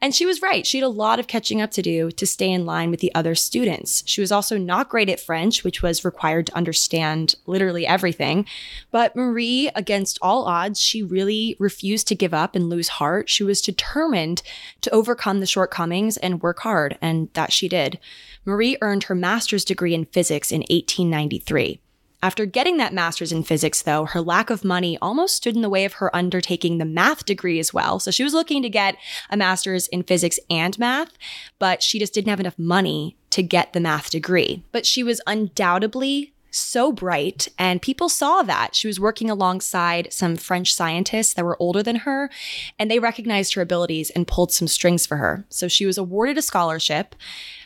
And 0.00 0.14
she 0.14 0.26
was 0.26 0.42
right. 0.42 0.66
She 0.66 0.78
had 0.78 0.84
a 0.84 0.88
lot 0.88 1.18
of 1.18 1.26
catching 1.26 1.60
up 1.60 1.70
to 1.72 1.82
do 1.82 2.10
to 2.10 2.26
stay 2.26 2.50
in 2.50 2.66
line 2.66 2.90
with 2.90 3.00
the 3.00 3.14
other 3.14 3.34
students. 3.34 4.02
She 4.06 4.20
was 4.20 4.32
also 4.32 4.56
not 4.56 4.88
great 4.88 5.08
at 5.08 5.20
French, 5.20 5.64
which 5.64 5.82
was 5.82 6.04
required 6.04 6.46
to 6.46 6.56
understand 6.56 7.34
literally 7.46 7.86
everything. 7.86 8.46
But 8.90 9.16
Marie, 9.16 9.70
against 9.74 10.18
all 10.22 10.44
odds, 10.44 10.80
she 10.80 11.02
really 11.02 11.56
refused 11.58 12.08
to 12.08 12.14
give 12.14 12.34
up 12.34 12.54
and 12.54 12.68
lose 12.68 12.88
heart. 12.88 13.28
She 13.28 13.44
was 13.44 13.60
determined 13.60 14.42
to 14.82 14.90
overcome 14.90 15.40
the 15.40 15.46
shortcomings 15.46 16.16
and 16.16 16.42
work 16.42 16.60
hard, 16.60 16.98
and 17.00 17.28
that 17.34 17.52
she 17.52 17.68
did. 17.68 17.98
Marie 18.44 18.78
earned 18.80 19.04
her 19.04 19.14
master's 19.14 19.64
degree 19.64 19.94
in 19.94 20.06
physics 20.06 20.52
in 20.52 20.60
1893. 20.60 21.80
After 22.20 22.46
getting 22.46 22.78
that 22.78 22.92
master's 22.92 23.30
in 23.30 23.44
physics, 23.44 23.82
though, 23.82 24.04
her 24.04 24.20
lack 24.20 24.50
of 24.50 24.64
money 24.64 24.98
almost 25.00 25.36
stood 25.36 25.54
in 25.54 25.62
the 25.62 25.70
way 25.70 25.84
of 25.84 25.94
her 25.94 26.14
undertaking 26.14 26.78
the 26.78 26.84
math 26.84 27.24
degree 27.24 27.60
as 27.60 27.72
well. 27.72 28.00
So 28.00 28.10
she 28.10 28.24
was 28.24 28.34
looking 28.34 28.60
to 28.62 28.68
get 28.68 28.96
a 29.30 29.36
master's 29.36 29.86
in 29.88 30.02
physics 30.02 30.40
and 30.50 30.76
math, 30.78 31.12
but 31.60 31.82
she 31.82 32.00
just 32.00 32.12
didn't 32.12 32.30
have 32.30 32.40
enough 32.40 32.58
money 32.58 33.16
to 33.30 33.42
get 33.42 33.72
the 33.72 33.80
math 33.80 34.10
degree. 34.10 34.64
But 34.72 34.84
she 34.84 35.04
was 35.04 35.20
undoubtedly 35.28 36.32
so 36.50 36.92
bright, 36.92 37.48
and 37.58 37.82
people 37.82 38.08
saw 38.08 38.42
that. 38.42 38.74
She 38.74 38.86
was 38.86 38.98
working 38.98 39.30
alongside 39.30 40.12
some 40.12 40.36
French 40.36 40.74
scientists 40.74 41.34
that 41.34 41.44
were 41.44 41.60
older 41.60 41.82
than 41.82 41.96
her, 41.96 42.30
and 42.78 42.90
they 42.90 42.98
recognized 42.98 43.54
her 43.54 43.62
abilities 43.62 44.10
and 44.10 44.26
pulled 44.26 44.52
some 44.52 44.66
strings 44.66 45.06
for 45.06 45.18
her. 45.18 45.44
So 45.50 45.68
she 45.68 45.86
was 45.86 45.98
awarded 45.98 46.38
a 46.38 46.42
scholarship. 46.42 47.14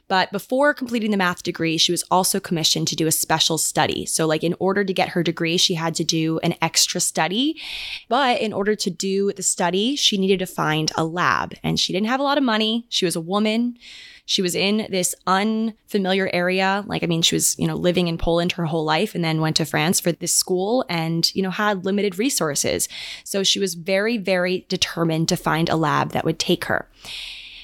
But 0.08 0.30
before 0.30 0.74
completing 0.74 1.10
the 1.10 1.16
math 1.16 1.42
degree, 1.42 1.78
she 1.78 1.92
was 1.92 2.04
also 2.10 2.38
commissioned 2.38 2.88
to 2.88 2.96
do 2.96 3.06
a 3.06 3.12
special 3.12 3.56
study. 3.56 4.04
So, 4.04 4.26
like, 4.26 4.44
in 4.44 4.54
order 4.58 4.84
to 4.84 4.92
get 4.92 5.10
her 5.10 5.22
degree, 5.22 5.56
she 5.56 5.74
had 5.74 5.94
to 5.94 6.04
do 6.04 6.38
an 6.40 6.54
extra 6.60 7.00
study. 7.00 7.60
But 8.08 8.40
in 8.40 8.52
order 8.52 8.74
to 8.74 8.90
do 8.90 9.32
the 9.32 9.42
study, 9.42 9.96
she 9.96 10.18
needed 10.18 10.40
to 10.40 10.46
find 10.46 10.92
a 10.96 11.04
lab. 11.04 11.54
And 11.62 11.80
she 11.80 11.92
didn't 11.92 12.08
have 12.08 12.20
a 12.20 12.24
lot 12.24 12.38
of 12.38 12.44
money. 12.44 12.86
She 12.88 13.04
was 13.04 13.16
a 13.16 13.20
woman. 13.20 13.78
She 14.24 14.42
was 14.42 14.54
in 14.54 14.86
this 14.88 15.14
unfamiliar 15.26 16.30
area. 16.32 16.84
Like, 16.86 17.02
I 17.02 17.06
mean, 17.06 17.22
she 17.22 17.34
was, 17.34 17.58
you 17.58 17.66
know, 17.66 17.74
living 17.74 18.08
in 18.08 18.18
Poland 18.18 18.52
her 18.52 18.66
whole 18.66 18.84
life 18.84 19.14
and 19.14 19.24
then 19.24 19.40
went 19.40 19.56
to 19.56 19.64
France 19.64 19.98
for 19.98 20.12
this 20.12 20.34
school 20.34 20.84
and, 20.88 21.34
you 21.34 21.42
know, 21.42 21.50
had 21.50 21.84
limited 21.84 22.18
resources. 22.18 22.88
So 23.24 23.42
she 23.42 23.58
was 23.58 23.74
very, 23.74 24.18
very 24.18 24.66
determined 24.68 25.28
to 25.28 25.36
find 25.36 25.68
a 25.68 25.76
lab 25.76 26.12
that 26.12 26.24
would 26.24 26.38
take 26.38 26.66
her. 26.66 26.88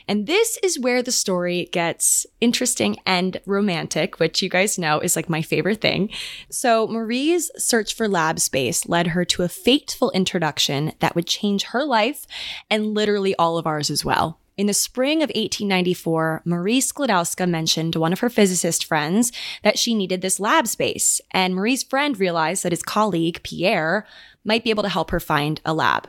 And 0.09 0.27
this 0.27 0.59
is 0.63 0.81
where 0.81 1.03
the 1.03 1.13
story 1.13 1.69
gets 1.71 2.27
interesting 2.41 2.97
and 3.05 3.41
romantic, 3.45 4.19
which 4.19 4.43
you 4.43 4.49
guys 4.49 4.79
know 4.79 4.99
is 4.99 5.15
like 5.15 5.29
my 5.29 5.43
favorite 5.43 5.83
thing. 5.83 6.11
So, 6.51 6.87
Marie's 6.89 7.51
search 7.57 7.95
for 7.95 8.09
lab 8.09 8.41
space 8.41 8.89
led 8.89 9.09
her 9.09 9.25
to 9.27 9.43
a 9.43 9.49
fateful 9.49 10.11
introduction 10.13 10.93
that 11.01 11.15
would 11.15 11.27
change 11.27 11.65
her 11.65 11.85
life 11.85 12.27
and 12.71 12.95
literally 12.95 13.35
all 13.37 13.59
of 13.59 13.67
ours 13.67 13.91
as 13.91 14.05
well. 14.05 14.41
In 14.57 14.67
the 14.67 14.75
spring 14.75 15.19
of 15.19 15.29
1894, 15.29 16.43
Marie 16.45 16.81
Sklodowska 16.81 17.49
mentioned 17.49 17.93
to 17.93 18.01
one 18.01 18.13
of 18.13 18.19
her 18.19 18.29
physicist 18.29 18.85
friends 18.85 19.31
that 19.63 19.79
she 19.79 19.95
needed 19.95 20.21
this 20.21 20.41
lab 20.41 20.67
space, 20.67 21.21
and 21.31 21.55
Marie's 21.55 21.85
friend 21.85 22.19
realized 22.19 22.65
that 22.65 22.73
his 22.73 22.83
colleague, 22.83 23.41
Pierre, 23.45 24.05
might 24.45 24.65
be 24.65 24.71
able 24.71 24.83
to 24.83 24.89
help 24.89 25.13
her 25.13 25.21
find 25.21 25.61
a 25.65 25.73
lab. 25.73 26.09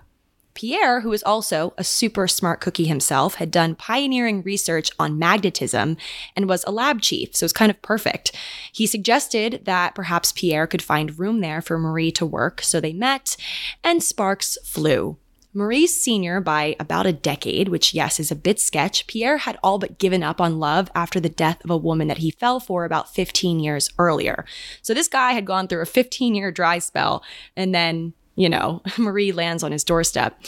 Pierre, 0.59 0.99
who 0.99 1.09
was 1.09 1.23
also 1.23 1.73
a 1.77 1.85
super 1.85 2.27
smart 2.27 2.59
cookie 2.59 2.83
himself, 2.83 3.35
had 3.35 3.49
done 3.49 3.75
pioneering 3.75 4.41
research 4.41 4.91
on 4.99 5.17
magnetism 5.17 5.95
and 6.35 6.49
was 6.49 6.65
a 6.65 6.71
lab 6.71 6.99
chief, 6.99 7.33
so 7.33 7.45
it 7.45 7.45
was 7.45 7.53
kind 7.53 7.69
of 7.69 7.81
perfect. 7.81 8.35
He 8.73 8.85
suggested 8.85 9.61
that 9.63 9.95
perhaps 9.95 10.33
Pierre 10.33 10.67
could 10.67 10.81
find 10.81 11.17
room 11.17 11.39
there 11.39 11.61
for 11.61 11.79
Marie 11.79 12.11
to 12.11 12.25
work, 12.25 12.61
so 12.61 12.81
they 12.81 12.91
met, 12.91 13.37
and 13.85 14.03
sparks 14.03 14.57
flew. 14.65 15.15
Marie's 15.53 15.95
senior 15.95 16.41
by 16.41 16.75
about 16.77 17.07
a 17.07 17.13
decade, 17.13 17.69
which, 17.69 17.93
yes, 17.93 18.19
is 18.19 18.29
a 18.29 18.35
bit 18.35 18.59
sketch, 18.59 19.07
Pierre 19.07 19.37
had 19.37 19.57
all 19.63 19.79
but 19.79 19.97
given 19.97 20.23
up 20.23 20.41
on 20.41 20.59
love 20.59 20.91
after 20.93 21.21
the 21.21 21.29
death 21.29 21.63
of 21.63 21.69
a 21.69 21.77
woman 21.77 22.09
that 22.09 22.17
he 22.17 22.31
fell 22.31 22.59
for 22.59 22.83
about 22.83 23.15
15 23.15 23.61
years 23.61 23.89
earlier. 23.97 24.43
So 24.81 24.93
this 24.93 25.07
guy 25.07 25.31
had 25.31 25.45
gone 25.45 25.69
through 25.69 25.81
a 25.81 25.85
15 25.85 26.35
year 26.35 26.51
dry 26.51 26.79
spell 26.79 27.23
and 27.55 27.73
then 27.73 28.13
you 28.39 28.47
know, 28.47 28.81
Marie 28.97 29.33
lands 29.33 29.63
on 29.63 29.73
his 29.73 29.83
doorstep. 29.83 30.41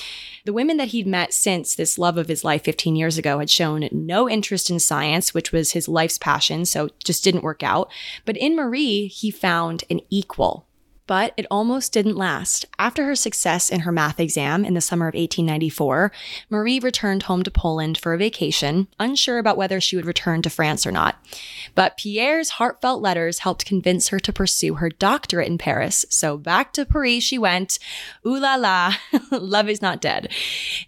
The 0.46 0.54
women 0.54 0.78
that 0.78 0.88
he'd 0.88 1.06
met 1.06 1.34
since 1.34 1.76
this 1.76 2.00
love 2.00 2.18
of 2.18 2.30
his 2.30 2.44
life 2.44 2.64
15 2.64 2.96
years 2.96 3.18
ago 3.18 3.40
had 3.40 3.50
shown 3.50 3.90
no 3.92 4.30
interest 4.30 4.70
in 4.70 4.80
science, 4.80 5.34
which 5.34 5.52
was 5.52 5.74
his 5.74 5.90
life's 5.90 6.18
passion, 6.18 6.64
so 6.66 6.90
just 7.04 7.22
didn't 7.22 7.44
work 7.44 7.64
out. 7.64 7.92
But 8.24 8.38
in 8.38 8.56
Marie, 8.56 9.08
he 9.08 9.30
found 9.30 9.84
an 9.90 10.00
equal, 10.10 10.66
but 11.08 11.34
it 11.38 11.46
almost 11.52 11.94
didn't 11.94 12.16
last. 12.16 12.66
After 12.80 13.06
her 13.06 13.16
success 13.16 13.70
in 13.70 13.82
her 13.82 13.92
math 13.92 14.20
exam 14.20 14.64
in 14.64 14.74
the 14.74 14.82
summer 14.82 15.08
of 15.08 15.14
1894, 15.14 16.12
Marie 16.50 16.80
returned 16.80 17.24
home 17.24 17.44
to 17.44 17.52
Poland 17.52 17.98
for 17.98 18.14
a 18.14 18.18
vacation, 18.18 18.88
unsure 19.00 19.38
about 19.38 19.58
whether 19.58 19.82
she 19.82 19.96
would 19.96 20.06
return 20.06 20.42
to 20.42 20.50
France 20.50 20.86
or 20.86 20.92
not. 20.92 21.16
But 21.76 21.98
Pierre's 21.98 22.52
heartfelt 22.52 23.02
letters 23.02 23.40
helped 23.40 23.66
convince 23.66 24.10
her 24.10 24.20
to 24.20 24.34
pursue 24.34 24.76
her 24.76 24.90
doctorate 24.90 25.48
in 25.48 25.58
Paris. 25.58 26.06
So 26.10 26.38
back 26.38 26.74
to 26.74 26.86
Paris 26.86 27.24
she 27.24 27.38
went. 27.38 27.80
Ooh 28.26 28.40
la 28.40 28.56
la, 28.56 28.94
love 29.32 29.70
is 29.70 29.82
not 29.82 30.02
dead. 30.02 30.32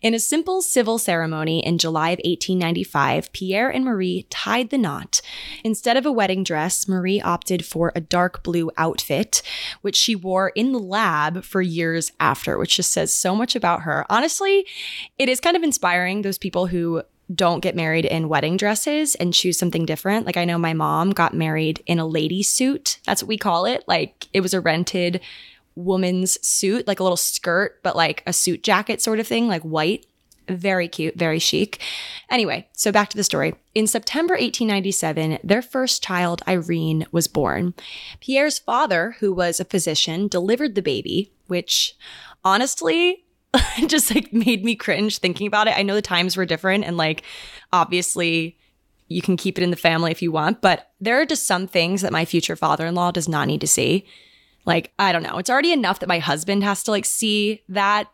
In 0.01 0.13
a 0.13 0.20
simple 0.20 0.62
civil 0.62 0.98
ceremony 0.98 1.65
in 1.65 1.77
July 1.77 2.10
of 2.10 2.20
1895, 2.20 3.32
Pierre 3.34 3.70
and 3.70 3.86
Marie 3.86 4.25
tied 4.29 4.70
the 4.70 4.77
knot. 4.77 5.22
Instead 5.63 5.98
of 5.98 6.05
a 6.05 6.12
wedding 6.12 6.43
dress, 6.43 6.88
Marie 6.88 7.22
opted 7.22 7.65
for 7.65 7.91
a 7.96 8.01
dark 8.01 8.43
blue 8.43 8.72
outfit, 8.77 9.41
which 9.82 10.02
she 10.03 10.15
wore 10.15 10.50
in 10.50 10.74
the 10.74 10.79
lab 10.79 11.43
for 11.43 11.62
years 11.62 12.12
after, 12.19 12.57
which 12.57 12.75
just 12.75 12.91
says 12.91 13.13
so 13.13 13.36
much 13.36 13.55
about 13.55 13.83
her. 13.83 14.05
Honestly, 14.10 14.67
it 15.17 15.29
is 15.29 15.39
kind 15.39 15.55
of 15.55 15.63
inspiring 15.63 16.22
those 16.22 16.38
people 16.38 16.67
who 16.67 17.01
don't 17.33 17.62
get 17.62 17.75
married 17.75 18.05
in 18.05 18.27
wedding 18.27 18.57
dresses 18.57 19.15
and 19.15 19.33
choose 19.33 19.57
something 19.57 19.86
different. 19.86 20.25
Like 20.25 20.38
I 20.38 20.45
know 20.45 20.57
my 20.57 20.74
mom 20.74 21.12
got 21.12 21.33
married 21.33 21.81
in 21.86 22.00
a 22.00 22.05
lady 22.05 22.43
suit. 22.43 23.00
That's 23.05 23.24
what 23.24 23.29
we 23.29 23.38
call 23.38 23.65
it. 23.65 23.86
Like 23.88 24.27
it 24.33 24.41
was 24.41 24.53
a 24.53 24.62
rented 24.62 25.22
woman's 25.75 26.45
suit, 26.45 26.86
like 26.86 27.00
a 27.00 27.03
little 27.03 27.17
skirt, 27.17 27.81
but 27.81 27.95
like 27.95 28.24
a 28.27 28.33
suit 28.33 28.62
jacket 28.62 29.01
sort 29.01 29.19
of 29.19 29.27
thing, 29.27 29.48
like 29.48 29.63
white. 29.63 30.05
Very 30.50 30.88
cute, 30.88 31.16
very 31.16 31.40
chic. 31.40 31.82
Anyway, 32.30 32.68
so 32.74 32.92
back 32.92 33.10
to 33.10 33.18
the 33.18 33.24
story. 33.24 33.56
In 33.74 33.88
September 33.88 34.34
1897, 34.34 35.40
their 35.44 35.62
first 35.62 36.04
child, 36.04 36.42
Irene, 36.48 37.06
was 37.12 37.28
born. 37.28 37.74
Pierre's 38.20 38.60
father, 38.60 39.16
who 39.20 39.32
was 39.32 39.60
a 39.60 39.66
physician, 39.66 40.28
delivered 40.28 40.76
the 40.76 40.82
baby, 40.82 41.32
which 41.48 41.96
honestly 42.44 43.24
just 43.88 44.14
like 44.14 44.34
made 44.34 44.66
me 44.66 44.76
cringe 44.76 45.20
thinking 45.20 45.48
about 45.48 45.68
it. 45.68 45.78
I 45.78 45.84
know 45.84 45.96
the 45.96 46.02
times 46.02 46.36
were 46.36 46.46
different 46.46 46.84
and 46.84 46.98
like 46.98 47.24
obviously 47.72 48.58
you 49.08 49.22
can 49.22 49.38
keep 49.38 49.58
it 49.58 49.64
in 49.64 49.70
the 49.70 49.78
family 49.78 50.12
if 50.12 50.22
you 50.22 50.32
want, 50.32 50.62
but 50.62 50.92
there 51.00 51.20
are 51.22 51.26
just 51.26 51.46
some 51.46 51.68
things 51.68 52.02
that 52.02 52.12
my 52.12 52.26
future 52.26 52.56
father-in-law 52.56 53.12
does 53.12 53.30
not 53.30 53.48
need 53.48 53.62
to 53.62 53.68
see. 53.68 54.06
Like, 54.65 54.93
I 54.98 55.12
don't 55.12 55.24
know. 55.24 55.38
It's 55.38 55.50
already 55.50 55.72
enough 55.72 56.00
that 56.00 56.10
my 56.10 56.20
husband 56.20 56.63
has 56.63 56.84
to 56.84 56.91
like 56.91 57.05
see 57.05 57.63
that 57.70 58.08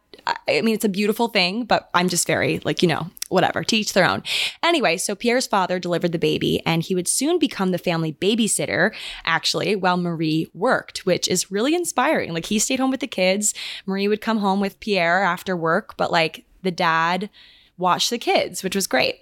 I 0.48 0.62
mean, 0.62 0.76
it's 0.76 0.86
a 0.86 0.90
beautiful 0.90 1.28
thing, 1.28 1.66
but 1.66 1.90
I'm 1.94 2.10
just 2.10 2.28
very 2.28 2.60
like, 2.64 2.82
you 2.82 2.88
know, 2.88 3.10
whatever, 3.30 3.64
teach 3.64 3.94
their 3.94 4.08
own. 4.08 4.24
Anyway, 4.64 4.98
so 4.98 5.16
Pierre's 5.16 5.48
father 5.48 5.80
delivered 5.80 6.12
the 6.12 6.20
baby 6.20 6.62
and 6.66 6.84
he 6.84 6.96
would 6.96 7.08
soon 7.08 7.40
become 7.40 7.72
the 7.72 7.78
family 7.78 8.14
babysitter, 8.14 8.94
actually, 9.26 9.76
while 9.76 9.98
Marie 9.98 10.50
worked, 10.54 11.06
which 11.06 11.28
is 11.28 11.52
really 11.52 11.76
inspiring. 11.76 12.34
Like 12.34 12.46
he 12.46 12.60
stayed 12.60 12.80
home 12.80 12.92
with 12.92 13.00
the 13.00 13.08
kids. 13.08 13.54
Marie 13.86 14.08
would 14.08 14.22
come 14.22 14.40
home 14.40 14.60
with 14.60 14.80
Pierre 14.80 15.24
after 15.24 15.56
work, 15.56 15.96
but 15.98 16.12
like 16.12 16.46
the 16.64 16.72
dad 16.72 17.30
watched 17.78 18.10
the 18.10 18.18
kids, 18.18 18.64
which 18.64 18.76
was 18.76 18.88
great. 18.88 19.20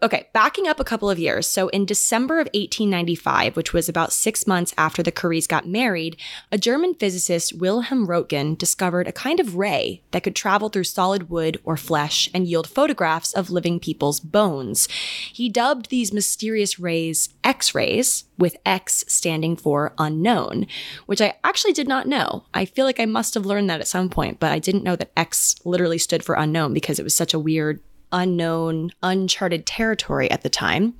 Okay, 0.00 0.28
backing 0.32 0.68
up 0.68 0.78
a 0.78 0.84
couple 0.84 1.10
of 1.10 1.18
years. 1.18 1.48
So, 1.48 1.66
in 1.68 1.84
December 1.84 2.34
of 2.34 2.46
1895, 2.54 3.56
which 3.56 3.72
was 3.72 3.88
about 3.88 4.12
six 4.12 4.46
months 4.46 4.72
after 4.78 5.02
the 5.02 5.10
Curies 5.10 5.48
got 5.48 5.66
married, 5.66 6.16
a 6.52 6.58
German 6.58 6.94
physicist, 6.94 7.58
Wilhelm 7.58 8.06
Röntgen, 8.06 8.56
discovered 8.56 9.08
a 9.08 9.12
kind 9.12 9.40
of 9.40 9.56
ray 9.56 10.04
that 10.12 10.22
could 10.22 10.36
travel 10.36 10.68
through 10.68 10.84
solid 10.84 11.28
wood 11.28 11.60
or 11.64 11.76
flesh 11.76 12.30
and 12.32 12.46
yield 12.46 12.68
photographs 12.68 13.32
of 13.32 13.50
living 13.50 13.80
people's 13.80 14.20
bones. 14.20 14.86
He 15.32 15.48
dubbed 15.48 15.90
these 15.90 16.12
mysterious 16.12 16.78
rays 16.78 17.30
X 17.42 17.74
rays, 17.74 18.24
with 18.38 18.56
X 18.64 19.04
standing 19.08 19.56
for 19.56 19.94
unknown, 19.98 20.68
which 21.06 21.20
I 21.20 21.34
actually 21.42 21.72
did 21.72 21.88
not 21.88 22.06
know. 22.06 22.44
I 22.54 22.66
feel 22.66 22.84
like 22.84 23.00
I 23.00 23.04
must 23.04 23.34
have 23.34 23.46
learned 23.46 23.68
that 23.68 23.80
at 23.80 23.88
some 23.88 24.08
point, 24.08 24.38
but 24.38 24.52
I 24.52 24.60
didn't 24.60 24.84
know 24.84 24.94
that 24.94 25.10
X 25.16 25.56
literally 25.64 25.98
stood 25.98 26.22
for 26.22 26.36
unknown 26.36 26.72
because 26.72 27.00
it 27.00 27.04
was 27.04 27.16
such 27.16 27.34
a 27.34 27.38
weird 27.38 27.80
unknown, 28.12 28.90
uncharted 29.02 29.66
territory 29.66 30.30
at 30.30 30.42
the 30.42 30.48
time. 30.48 30.94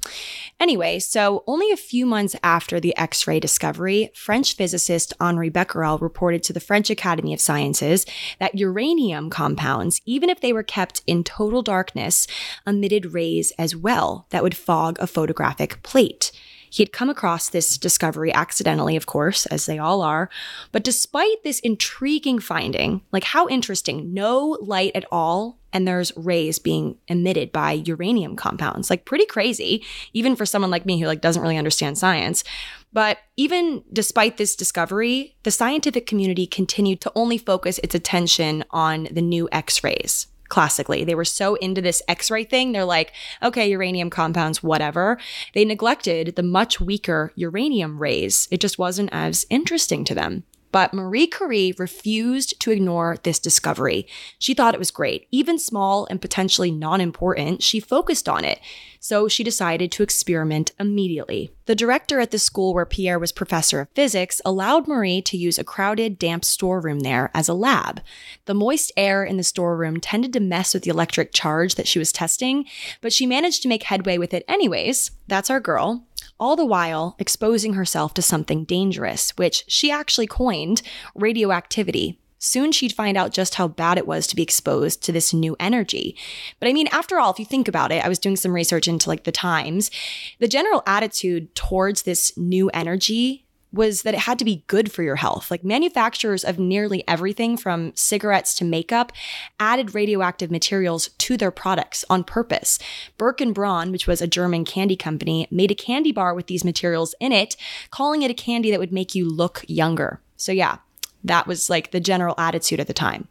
Anyway, 0.60 0.98
so 0.98 1.44
only 1.46 1.70
a 1.70 1.76
few 1.76 2.06
months 2.06 2.36
after 2.42 2.80
the 2.80 2.96
X 2.96 3.26
ray 3.26 3.40
discovery, 3.40 4.10
French 4.14 4.54
physicist 4.56 5.12
Henri 5.20 5.50
Becquerel 5.50 5.98
reported 6.00 6.42
to 6.44 6.52
the 6.52 6.60
French 6.60 6.90
Academy 6.90 7.32
of 7.32 7.40
Sciences 7.40 8.06
that 8.38 8.54
uranium 8.56 9.30
compounds, 9.30 10.00
even 10.04 10.28
if 10.28 10.40
they 10.40 10.52
were 10.52 10.62
kept 10.62 11.02
in 11.06 11.24
total 11.24 11.62
darkness, 11.62 12.26
emitted 12.66 13.12
rays 13.14 13.52
as 13.58 13.74
well 13.74 14.26
that 14.30 14.42
would 14.42 14.56
fog 14.56 14.98
a 15.00 15.06
photographic 15.06 15.82
plate. 15.82 16.32
He 16.70 16.82
had 16.82 16.92
come 16.92 17.10
across 17.10 17.48
this 17.48 17.78
discovery 17.78 18.32
accidentally, 18.32 18.96
of 18.96 19.06
course, 19.06 19.46
as 19.46 19.66
they 19.66 19.78
all 19.78 20.02
are. 20.02 20.28
But 20.72 20.84
despite 20.84 21.42
this 21.42 21.60
intriguing 21.60 22.38
finding, 22.38 23.02
like 23.12 23.24
how 23.24 23.48
interesting, 23.48 24.12
no 24.12 24.58
light 24.60 24.92
at 24.94 25.06
all, 25.10 25.57
and 25.72 25.86
there's 25.86 26.16
rays 26.16 26.58
being 26.58 26.96
emitted 27.08 27.52
by 27.52 27.72
uranium 27.72 28.36
compounds. 28.36 28.90
Like 28.90 29.04
pretty 29.04 29.26
crazy, 29.26 29.84
even 30.12 30.36
for 30.36 30.46
someone 30.46 30.70
like 30.70 30.86
me 30.86 31.00
who 31.00 31.06
like 31.06 31.20
doesn't 31.20 31.42
really 31.42 31.58
understand 31.58 31.98
science. 31.98 32.44
But 32.92 33.18
even 33.36 33.84
despite 33.92 34.36
this 34.36 34.56
discovery, 34.56 35.36
the 35.42 35.50
scientific 35.50 36.06
community 36.06 36.46
continued 36.46 37.00
to 37.02 37.12
only 37.14 37.38
focus 37.38 37.78
its 37.82 37.94
attention 37.94 38.64
on 38.70 39.08
the 39.10 39.22
new 39.22 39.48
X-rays 39.52 40.28
classically. 40.48 41.04
They 41.04 41.14
were 41.14 41.26
so 41.26 41.56
into 41.56 41.82
this 41.82 42.02
X 42.08 42.30
ray 42.30 42.44
thing. 42.44 42.72
They're 42.72 42.84
like, 42.84 43.12
okay, 43.42 43.70
uranium 43.70 44.10
compounds, 44.10 44.62
whatever. 44.62 45.18
They 45.54 45.64
neglected 45.64 46.36
the 46.36 46.42
much 46.42 46.80
weaker 46.80 47.32
uranium 47.36 47.98
rays. 47.98 48.48
It 48.50 48.60
just 48.60 48.78
wasn't 48.78 49.10
as 49.12 49.44
interesting 49.50 50.04
to 50.06 50.14
them. 50.14 50.44
But 50.70 50.92
Marie 50.92 51.26
Curie 51.26 51.74
refused 51.78 52.60
to 52.60 52.70
ignore 52.70 53.16
this 53.22 53.38
discovery. 53.38 54.06
She 54.38 54.54
thought 54.54 54.74
it 54.74 54.78
was 54.78 54.90
great. 54.90 55.26
Even 55.30 55.58
small 55.58 56.06
and 56.10 56.20
potentially 56.20 56.70
non 56.70 57.00
important, 57.00 57.62
she 57.62 57.80
focused 57.80 58.28
on 58.28 58.44
it. 58.44 58.60
So 59.00 59.28
she 59.28 59.44
decided 59.44 59.92
to 59.92 60.02
experiment 60.02 60.72
immediately. 60.78 61.52
The 61.66 61.74
director 61.74 62.18
at 62.20 62.30
the 62.30 62.38
school 62.38 62.74
where 62.74 62.84
Pierre 62.84 63.18
was 63.18 63.30
professor 63.30 63.80
of 63.80 63.88
physics 63.94 64.40
allowed 64.44 64.88
Marie 64.88 65.22
to 65.22 65.36
use 65.36 65.58
a 65.58 65.64
crowded, 65.64 66.18
damp 66.18 66.44
storeroom 66.44 67.00
there 67.00 67.30
as 67.32 67.48
a 67.48 67.54
lab. 67.54 68.00
The 68.46 68.54
moist 68.54 68.90
air 68.96 69.22
in 69.24 69.36
the 69.36 69.44
storeroom 69.44 70.00
tended 70.00 70.32
to 70.32 70.40
mess 70.40 70.74
with 70.74 70.82
the 70.82 70.90
electric 70.90 71.32
charge 71.32 71.76
that 71.76 71.86
she 71.86 71.98
was 71.98 72.12
testing, 72.12 72.64
but 73.00 73.12
she 73.12 73.26
managed 73.26 73.62
to 73.62 73.68
make 73.68 73.84
headway 73.84 74.18
with 74.18 74.34
it 74.34 74.44
anyways. 74.48 75.12
That's 75.28 75.50
our 75.50 75.60
girl 75.60 76.07
all 76.38 76.56
the 76.56 76.64
while 76.64 77.16
exposing 77.18 77.74
herself 77.74 78.14
to 78.14 78.22
something 78.22 78.64
dangerous, 78.64 79.30
which 79.36 79.64
she 79.68 79.90
actually 79.90 80.26
coined 80.26 80.82
radioactivity. 81.14 82.18
Soon 82.38 82.70
she'd 82.70 82.92
find 82.92 83.16
out 83.16 83.32
just 83.32 83.56
how 83.56 83.66
bad 83.66 83.98
it 83.98 84.06
was 84.06 84.26
to 84.28 84.36
be 84.36 84.42
exposed 84.42 85.02
to 85.02 85.12
this 85.12 85.34
new 85.34 85.56
energy. 85.58 86.16
But 86.60 86.68
I 86.68 86.72
mean, 86.72 86.86
after 86.92 87.18
all, 87.18 87.32
if 87.32 87.40
you 87.40 87.44
think 87.44 87.66
about 87.66 87.90
it, 87.90 88.04
I 88.04 88.08
was 88.08 88.20
doing 88.20 88.36
some 88.36 88.54
research 88.54 88.86
into 88.86 89.08
like 89.08 89.24
the 89.24 89.32
times. 89.32 89.90
The 90.38 90.46
general 90.46 90.82
attitude 90.86 91.54
towards 91.56 92.02
this 92.02 92.36
new 92.36 92.70
energy 92.70 93.47
was 93.72 94.02
that 94.02 94.14
it 94.14 94.20
had 94.20 94.38
to 94.38 94.44
be 94.44 94.64
good 94.66 94.90
for 94.90 95.02
your 95.02 95.16
health. 95.16 95.50
Like 95.50 95.62
manufacturers 95.62 96.44
of 96.44 96.58
nearly 96.58 97.04
everything 97.06 97.56
from 97.56 97.92
cigarettes 97.94 98.54
to 98.54 98.64
makeup 98.64 99.12
added 99.60 99.94
radioactive 99.94 100.50
materials 100.50 101.08
to 101.18 101.36
their 101.36 101.50
products 101.50 102.04
on 102.08 102.24
purpose. 102.24 102.78
Burk 103.18 103.42
& 103.46 103.54
Braun, 103.54 103.92
which 103.92 104.06
was 104.06 104.22
a 104.22 104.26
German 104.26 104.64
candy 104.64 104.96
company, 104.96 105.46
made 105.50 105.70
a 105.70 105.74
candy 105.74 106.12
bar 106.12 106.34
with 106.34 106.46
these 106.46 106.64
materials 106.64 107.14
in 107.20 107.32
it, 107.32 107.56
calling 107.90 108.22
it 108.22 108.30
a 108.30 108.34
candy 108.34 108.70
that 108.70 108.80
would 108.80 108.92
make 108.92 109.14
you 109.14 109.28
look 109.28 109.64
younger. 109.68 110.20
So 110.36 110.52
yeah, 110.52 110.78
that 111.24 111.46
was 111.46 111.68
like 111.68 111.90
the 111.90 112.00
general 112.00 112.34
attitude 112.38 112.80
at 112.80 112.86
the 112.86 112.94
time. 112.94 113.28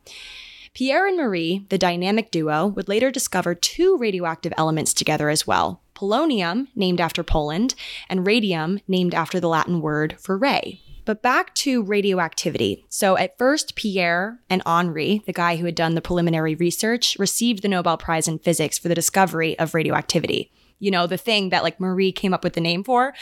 Pierre 0.77 1.07
and 1.07 1.17
Marie, 1.17 1.65
the 1.69 1.77
dynamic 1.79 2.29
duo, 2.29 2.67
would 2.67 2.87
later 2.87 3.09
discover 3.09 3.55
two 3.55 3.97
radioactive 3.97 4.53
elements 4.57 4.93
together 4.93 5.27
as 5.27 5.47
well 5.47 5.81
polonium, 5.95 6.67
named 6.75 7.01
after 7.01 7.23
Poland, 7.23 7.73
and 8.07 8.27
radium, 8.27 8.79
named 8.87 9.15
after 9.15 9.39
the 9.39 9.49
Latin 9.49 9.81
word 9.81 10.15
for 10.19 10.37
ray. 10.37 10.79
But 11.03 11.23
back 11.23 11.55
to 11.55 11.81
radioactivity. 11.81 12.85
So 12.89 13.17
at 13.17 13.39
first, 13.39 13.75
Pierre 13.75 14.39
and 14.51 14.61
Henri, 14.67 15.23
the 15.25 15.33
guy 15.33 15.55
who 15.55 15.65
had 15.65 15.73
done 15.73 15.95
the 15.95 15.99
preliminary 15.99 16.53
research, 16.53 17.17
received 17.17 17.63
the 17.63 17.69
Nobel 17.69 17.97
Prize 17.97 18.27
in 18.27 18.37
Physics 18.37 18.77
for 18.77 18.87
the 18.87 18.93
discovery 18.93 19.57
of 19.57 19.73
radioactivity 19.73 20.51
you 20.79 20.91
know, 20.91 21.07
the 21.07 21.17
thing 21.17 21.49
that 21.49 21.63
like 21.63 21.79
Marie 21.79 22.11
came 22.11 22.33
up 22.33 22.43
with 22.43 22.53
the 22.53 22.61
name 22.61 22.83
for. 22.83 23.13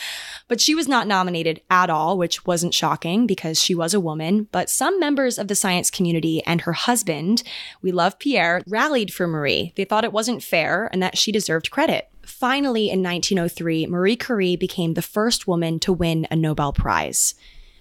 But 0.48 0.62
she 0.62 0.76
was 0.76 0.88
not 0.88 1.08
nominated 1.08 1.62
at 1.70 1.90
all, 1.90 2.18
which 2.18 2.46
wasn't 2.46 2.74
shocking 2.74 3.26
because 3.26 3.62
she 3.62 3.76
was 3.76 3.94
a 3.94 4.00
woman. 4.00 4.48
But 4.52 4.70
some 4.70 5.00
members 5.00 5.38
of 5.38 5.48
the 5.48 5.56
science 5.56 5.90
community 5.90 6.44
and 6.46 6.62
her 6.62 6.74
husband, 6.74 7.44
we 7.82 7.92
love 7.92 8.20
Pierre, 8.20 8.62
rallied 8.68 9.14
for 9.14 9.28
Marie. 9.28 9.74
They 9.76 9.86
thought 9.86 10.04
it 10.04 10.14
wasn't 10.14 10.44
fair 10.44 10.90
and 10.92 11.02
that 11.02 11.18
she 11.18 11.32
deserved 11.32 11.72
credit. 11.72 12.10
Finally, 12.26 12.90
in 12.90 13.04
1903, 13.04 13.86
Marie 13.88 14.16
Curie 14.16 14.56
became 14.56 14.94
the 14.94 15.02
first 15.02 15.48
woman 15.48 15.80
to 15.80 15.94
win 15.94 16.28
a 16.32 16.36
Nobel 16.36 16.74
Prize. 16.74 17.36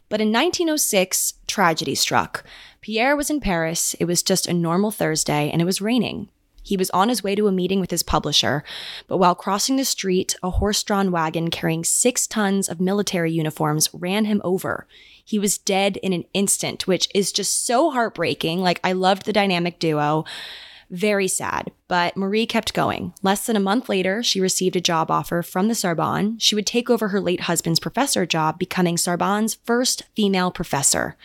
But 0.08 0.20
in 0.20 0.28
1906, 0.28 1.34
tragedy 1.46 1.94
struck. 1.94 2.44
Pierre 2.80 3.16
was 3.16 3.30
in 3.30 3.40
Paris. 3.40 3.94
It 3.98 4.04
was 4.04 4.22
just 4.22 4.46
a 4.46 4.52
normal 4.52 4.90
Thursday 4.90 5.50
and 5.50 5.62
it 5.62 5.64
was 5.64 5.80
raining. 5.80 6.28
He 6.64 6.76
was 6.76 6.90
on 6.90 7.10
his 7.10 7.22
way 7.22 7.36
to 7.36 7.46
a 7.46 7.52
meeting 7.52 7.78
with 7.78 7.92
his 7.92 8.02
publisher, 8.02 8.64
but 9.06 9.18
while 9.18 9.34
crossing 9.36 9.76
the 9.76 9.84
street, 9.84 10.34
a 10.42 10.50
horse 10.50 10.82
drawn 10.82 11.12
wagon 11.12 11.50
carrying 11.50 11.84
six 11.84 12.26
tons 12.26 12.68
of 12.68 12.80
military 12.80 13.30
uniforms 13.30 13.90
ran 13.92 14.24
him 14.24 14.40
over. 14.42 14.88
He 15.24 15.38
was 15.38 15.58
dead 15.58 15.98
in 15.98 16.12
an 16.12 16.24
instant, 16.34 16.86
which 16.86 17.08
is 17.14 17.32
just 17.32 17.66
so 17.66 17.90
heartbreaking. 17.90 18.60
Like, 18.60 18.80
I 18.82 18.92
loved 18.92 19.26
the 19.26 19.32
dynamic 19.32 19.78
duo. 19.78 20.24
Very 20.90 21.28
sad, 21.28 21.70
but 21.88 22.16
Marie 22.16 22.46
kept 22.46 22.74
going. 22.74 23.14
Less 23.22 23.46
than 23.46 23.56
a 23.56 23.60
month 23.60 23.88
later, 23.88 24.22
she 24.22 24.40
received 24.40 24.76
a 24.76 24.80
job 24.80 25.10
offer 25.10 25.42
from 25.42 25.68
the 25.68 25.74
Sorbonne. 25.74 26.38
She 26.38 26.54
would 26.54 26.66
take 26.66 26.90
over 26.90 27.08
her 27.08 27.20
late 27.20 27.42
husband's 27.42 27.80
professor 27.80 28.26
job, 28.26 28.58
becoming 28.58 28.96
Sorbonne's 28.96 29.54
first 29.64 30.02
female 30.14 30.50
professor. 30.50 31.16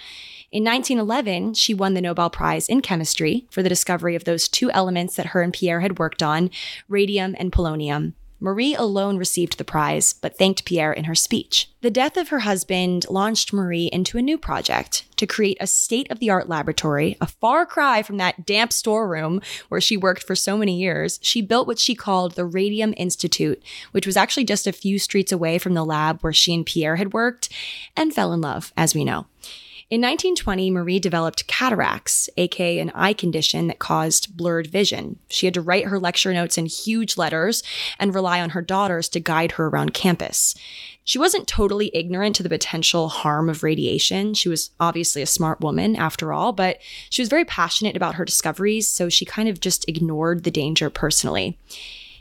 In 0.52 0.64
1911, 0.64 1.54
she 1.54 1.76
won 1.76 1.94
the 1.94 2.02
Nobel 2.02 2.32
Prize 2.32 2.68
in 2.68 2.82
Chemistry 2.82 3.46
for 3.52 3.62
the 3.62 3.70
discovery 3.70 4.16
of 4.16 4.24
those 4.24 4.48
two 4.48 4.72
elements 4.72 5.16
that 5.16 5.28
her 5.28 5.44
and 5.44 5.54
Pierre 5.54 5.82
had 5.82 6.00
worked 6.00 6.24
on 6.24 6.50
radium 6.88 7.36
and 7.38 7.52
polonium. 7.52 8.14
Marie 8.40 8.74
alone 8.74 9.18
received 9.18 9.58
the 9.58 9.66
prize, 9.66 10.14
but 10.14 10.38
thanked 10.38 10.66
Pierre 10.66 10.94
in 10.94 11.04
her 11.04 11.14
speech. 11.14 11.70
The 11.82 11.92
death 11.92 12.18
of 12.18 12.30
her 12.30 12.40
husband 12.40 13.06
launched 13.10 13.54
Marie 13.54 13.90
into 13.92 14.18
a 14.18 14.24
new 14.24 14.38
project 14.38 15.06
to 15.18 15.28
create 15.28 15.58
a 15.60 15.68
state 15.68 16.10
of 16.10 16.20
the 16.20 16.30
art 16.32 16.50
laboratory, 16.50 17.16
a 17.22 17.28
far 17.28 17.66
cry 17.66 18.02
from 18.02 18.18
that 18.18 18.46
damp 18.46 18.72
storeroom 18.72 19.42
where 19.68 19.82
she 19.82 19.98
worked 19.98 20.24
for 20.24 20.36
so 20.36 20.58
many 20.58 20.80
years. 20.80 21.20
She 21.22 21.42
built 21.42 21.68
what 21.68 21.80
she 21.80 21.94
called 21.94 22.32
the 22.32 22.46
Radium 22.46 22.94
Institute, 22.98 23.62
which 23.92 24.08
was 24.08 24.18
actually 24.18 24.46
just 24.46 24.66
a 24.66 24.72
few 24.72 24.98
streets 24.98 25.34
away 25.34 25.60
from 25.60 25.74
the 25.74 25.86
lab 25.86 26.22
where 26.22 26.34
she 26.34 26.56
and 26.56 26.66
Pierre 26.66 26.96
had 26.96 27.14
worked, 27.14 27.50
and 27.96 28.16
fell 28.16 28.34
in 28.34 28.42
love, 28.42 28.74
as 28.78 28.96
we 28.96 29.04
know. 29.04 29.28
In 29.92 30.02
1920, 30.02 30.70
Marie 30.70 31.00
developed 31.00 31.48
cataracts, 31.48 32.30
aka 32.38 32.78
an 32.78 32.92
eye 32.94 33.14
condition 33.14 33.66
that 33.68 33.80
caused 33.80 34.38
blurred 34.38 34.68
vision. 34.68 35.18
She 35.30 35.48
had 35.48 35.56
to 35.56 35.62
write 35.62 35.86
her 35.86 35.98
lecture 35.98 36.32
notes 36.32 36.60
in 36.60 36.68
huge 36.68 37.18
letters 37.18 37.64
and 37.98 38.14
rely 38.14 38.40
on 38.40 38.52
her 38.52 38.62
daughters 38.62 39.10
to 39.10 39.20
guide 39.20 39.54
her 39.54 39.66
around 39.66 39.96
campus. 39.96 40.54
She 41.04 41.18
wasn't 41.18 41.48
totally 41.48 41.90
ignorant 41.92 42.36
to 42.36 42.44
the 42.44 42.50
potential 42.50 43.10
harm 43.10 43.50
of 43.50 43.64
radiation. 43.64 44.36
She 44.36 44.48
was 44.48 44.70
obviously 44.80 45.24
a 45.24 45.26
smart 45.26 45.60
woman 45.60 45.96
after 45.96 46.32
all, 46.32 46.54
but 46.54 46.78
she 47.10 47.24
was 47.24 47.30
very 47.30 47.46
passionate 47.46 47.96
about 47.96 48.14
her 48.14 48.26
discoveries, 48.26 48.88
so 48.88 49.10
she 49.10 49.26
kind 49.26 49.50
of 49.50 49.60
just 49.60 49.90
ignored 49.90 50.44
the 50.44 50.52
danger 50.52 50.92
personally. 50.92 51.58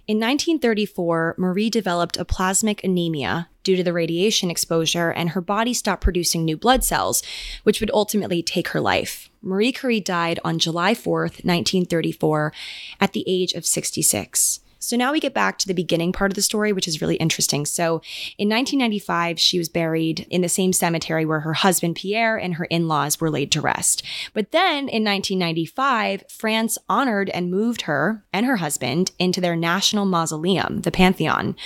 In 0.09 0.16
1934, 0.16 1.35
Marie 1.37 1.68
developed 1.68 2.16
aplastic 2.16 2.83
anemia 2.83 3.51
due 3.62 3.77
to 3.77 3.85
the 3.85 3.92
radiation 3.92 4.51
exposure, 4.51 5.11
and 5.11 5.29
her 5.29 5.42
body 5.42 5.75
stopped 5.75 6.03
producing 6.03 6.47
new 6.47 6.57
blood 6.57 6.83
cells, 6.83 7.23
which 7.62 7.79
would 7.81 7.90
ultimately 7.92 8.42
take 8.42 8.68
her 8.68 8.81
life. 8.81 9.29
Marie 9.42 9.71
Curie 9.71 10.01
died 10.01 10.40
on 10.42 10.59
July 10.59 10.94
4th, 10.94 11.44
1934, 11.44 12.55
at 12.99 13.12
the 13.12 13.23
age 13.27 13.53
of 13.53 13.66
66. 13.66 14.61
So 14.79 14.97
now 14.97 15.12
we 15.12 15.21
get 15.21 15.35
back 15.35 15.59
to 15.59 15.67
the 15.67 15.75
beginning 15.75 16.12
part 16.12 16.31
of 16.31 16.37
the 16.37 16.43
story, 16.43 16.73
which 16.73 16.88
is 16.88 17.01
really 17.01 17.17
interesting. 17.17 17.67
So 17.67 18.01
in 18.38 18.49
1995, 18.49 19.38
she 19.41 19.59
was 19.59 19.69
buried 19.69 20.27
in 20.31 20.41
the 20.41 20.49
same 20.49 20.73
cemetery 20.73 21.25
where 21.25 21.41
her 21.41 21.55
husband 21.55 21.97
Pierre 21.97 22.37
and 22.37 22.55
her 22.55 22.64
in 22.67 22.88
laws 22.88 23.21
were 23.21 23.31
laid 23.31 23.51
to 23.53 23.61
rest. 23.61 24.03
But 24.35 24.53
then 24.53 24.88
in 24.88 25.05
1995, 25.05 26.25
France 26.29 26.79
honored 26.88 27.31
and 27.31 27.51
moved 27.51 27.83
her 27.83 28.25
and 28.33 28.47
her 28.47 28.57
husband 28.57 29.11
into 29.19 29.41
their 29.41 29.57
national 29.57 30.05
mausoleum, 30.05 30.83
the 30.83 30.91
Pantheon. 30.91 31.57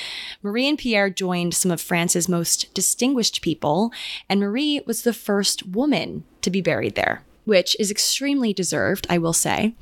Marie 0.42 0.68
and 0.68 0.78
Pierre 0.78 1.10
joined 1.10 1.54
some 1.54 1.70
of 1.70 1.80
France's 1.80 2.28
most 2.28 2.72
distinguished 2.74 3.42
people, 3.42 3.92
and 4.28 4.40
Marie 4.40 4.80
was 4.86 5.02
the 5.02 5.12
first 5.12 5.66
woman 5.66 6.24
to 6.40 6.50
be 6.50 6.60
buried 6.60 6.94
there, 6.94 7.24
which 7.44 7.76
is 7.78 7.90
extremely 7.90 8.52
deserved, 8.52 9.06
I 9.10 9.18
will 9.18 9.32
say. 9.32 9.74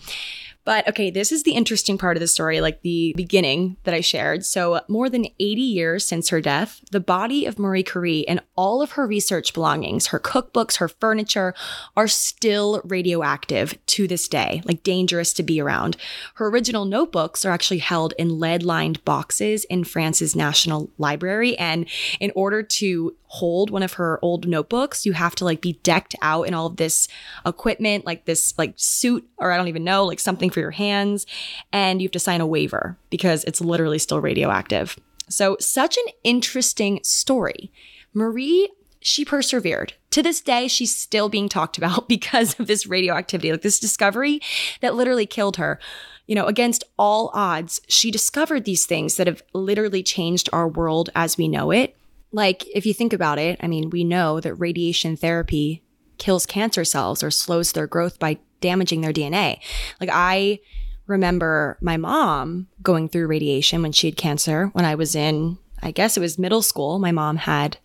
But 0.64 0.86
okay, 0.88 1.10
this 1.10 1.32
is 1.32 1.42
the 1.42 1.52
interesting 1.52 1.96
part 1.96 2.16
of 2.16 2.20
the 2.20 2.26
story, 2.26 2.60
like 2.60 2.82
the 2.82 3.14
beginning 3.16 3.76
that 3.84 3.94
I 3.94 4.00
shared. 4.00 4.44
So, 4.44 4.80
more 4.88 5.08
than 5.08 5.26
80 5.38 5.60
years 5.60 6.06
since 6.06 6.28
her 6.28 6.40
death, 6.40 6.80
the 6.90 7.00
body 7.00 7.46
of 7.46 7.58
Marie 7.58 7.82
Curie 7.82 8.28
and 8.28 8.40
all 8.56 8.82
of 8.82 8.92
her 8.92 9.06
research 9.06 9.54
belongings, 9.54 10.08
her 10.08 10.20
cookbooks, 10.20 10.76
her 10.76 10.88
furniture, 10.88 11.54
are 11.96 12.08
still 12.08 12.82
radioactive 12.84 13.74
to 13.86 14.06
this 14.06 14.28
day, 14.28 14.62
like 14.66 14.82
dangerous 14.82 15.32
to 15.34 15.42
be 15.42 15.60
around. 15.60 15.96
Her 16.34 16.48
original 16.48 16.84
notebooks 16.84 17.44
are 17.44 17.52
actually 17.52 17.78
held 17.78 18.12
in 18.18 18.38
lead 18.38 18.62
lined 18.62 19.04
boxes 19.04 19.64
in 19.64 19.84
France's 19.84 20.36
National 20.36 20.90
Library. 20.98 21.56
And 21.58 21.88
in 22.20 22.32
order 22.34 22.62
to 22.62 23.16
hold 23.32 23.70
one 23.70 23.84
of 23.84 23.92
her 23.92 24.18
old 24.22 24.48
notebooks, 24.48 25.06
you 25.06 25.12
have 25.12 25.36
to 25.36 25.44
like 25.44 25.60
be 25.60 25.74
decked 25.84 26.16
out 26.20 26.48
in 26.48 26.54
all 26.54 26.66
of 26.66 26.76
this 26.76 27.06
equipment, 27.46 28.04
like 28.04 28.24
this 28.24 28.58
like 28.58 28.74
suit, 28.76 29.28
or 29.38 29.52
I 29.52 29.56
don't 29.56 29.68
even 29.68 29.84
know, 29.84 30.04
like 30.04 30.18
something 30.18 30.50
for 30.50 30.58
your 30.58 30.72
hands. 30.72 31.26
And 31.72 32.02
you 32.02 32.06
have 32.06 32.12
to 32.12 32.18
sign 32.18 32.40
a 32.40 32.46
waiver 32.46 32.98
because 33.08 33.44
it's 33.44 33.60
literally 33.60 34.00
still 34.00 34.20
radioactive. 34.20 34.98
So, 35.28 35.56
such 35.60 35.96
an 35.96 36.12
interesting 36.24 36.98
story. 37.04 37.70
Marie, 38.12 38.68
she 39.00 39.24
persevered. 39.24 39.92
To 40.10 40.24
this 40.24 40.40
day, 40.40 40.66
she's 40.66 40.94
still 40.94 41.28
being 41.28 41.48
talked 41.48 41.78
about 41.78 42.08
because 42.08 42.58
of 42.58 42.66
this 42.66 42.88
radioactivity, 42.88 43.52
like 43.52 43.62
this 43.62 43.78
discovery 43.78 44.40
that 44.80 44.96
literally 44.96 45.26
killed 45.26 45.56
her. 45.56 45.78
You 46.26 46.34
know, 46.34 46.46
against 46.46 46.82
all 46.98 47.30
odds, 47.32 47.80
she 47.88 48.10
discovered 48.10 48.64
these 48.64 48.86
things 48.86 49.16
that 49.16 49.28
have 49.28 49.42
literally 49.52 50.02
changed 50.02 50.48
our 50.52 50.66
world 50.66 51.10
as 51.14 51.38
we 51.38 51.46
know 51.46 51.70
it. 51.70 51.96
Like, 52.32 52.66
if 52.68 52.86
you 52.86 52.94
think 52.94 53.12
about 53.12 53.38
it, 53.38 53.58
I 53.60 53.66
mean, 53.66 53.90
we 53.90 54.04
know 54.04 54.40
that 54.40 54.54
radiation 54.54 55.16
therapy 55.16 55.82
kills 56.18 56.46
cancer 56.46 56.84
cells 56.84 57.22
or 57.22 57.30
slows 57.30 57.72
their 57.72 57.86
growth 57.86 58.18
by 58.18 58.38
damaging 58.60 59.00
their 59.00 59.12
DNA. 59.12 59.58
Like, 60.00 60.10
I 60.12 60.60
remember 61.06 61.76
my 61.80 61.96
mom 61.96 62.68
going 62.82 63.08
through 63.08 63.26
radiation 63.26 63.82
when 63.82 63.92
she 63.92 64.06
had 64.06 64.16
cancer 64.16 64.66
when 64.68 64.84
I 64.84 64.94
was 64.94 65.14
in, 65.14 65.58
I 65.82 65.90
guess 65.90 66.16
it 66.16 66.20
was 66.20 66.38
middle 66.38 66.62
school. 66.62 66.98
My 66.98 67.10
mom 67.10 67.36
had 67.36 67.78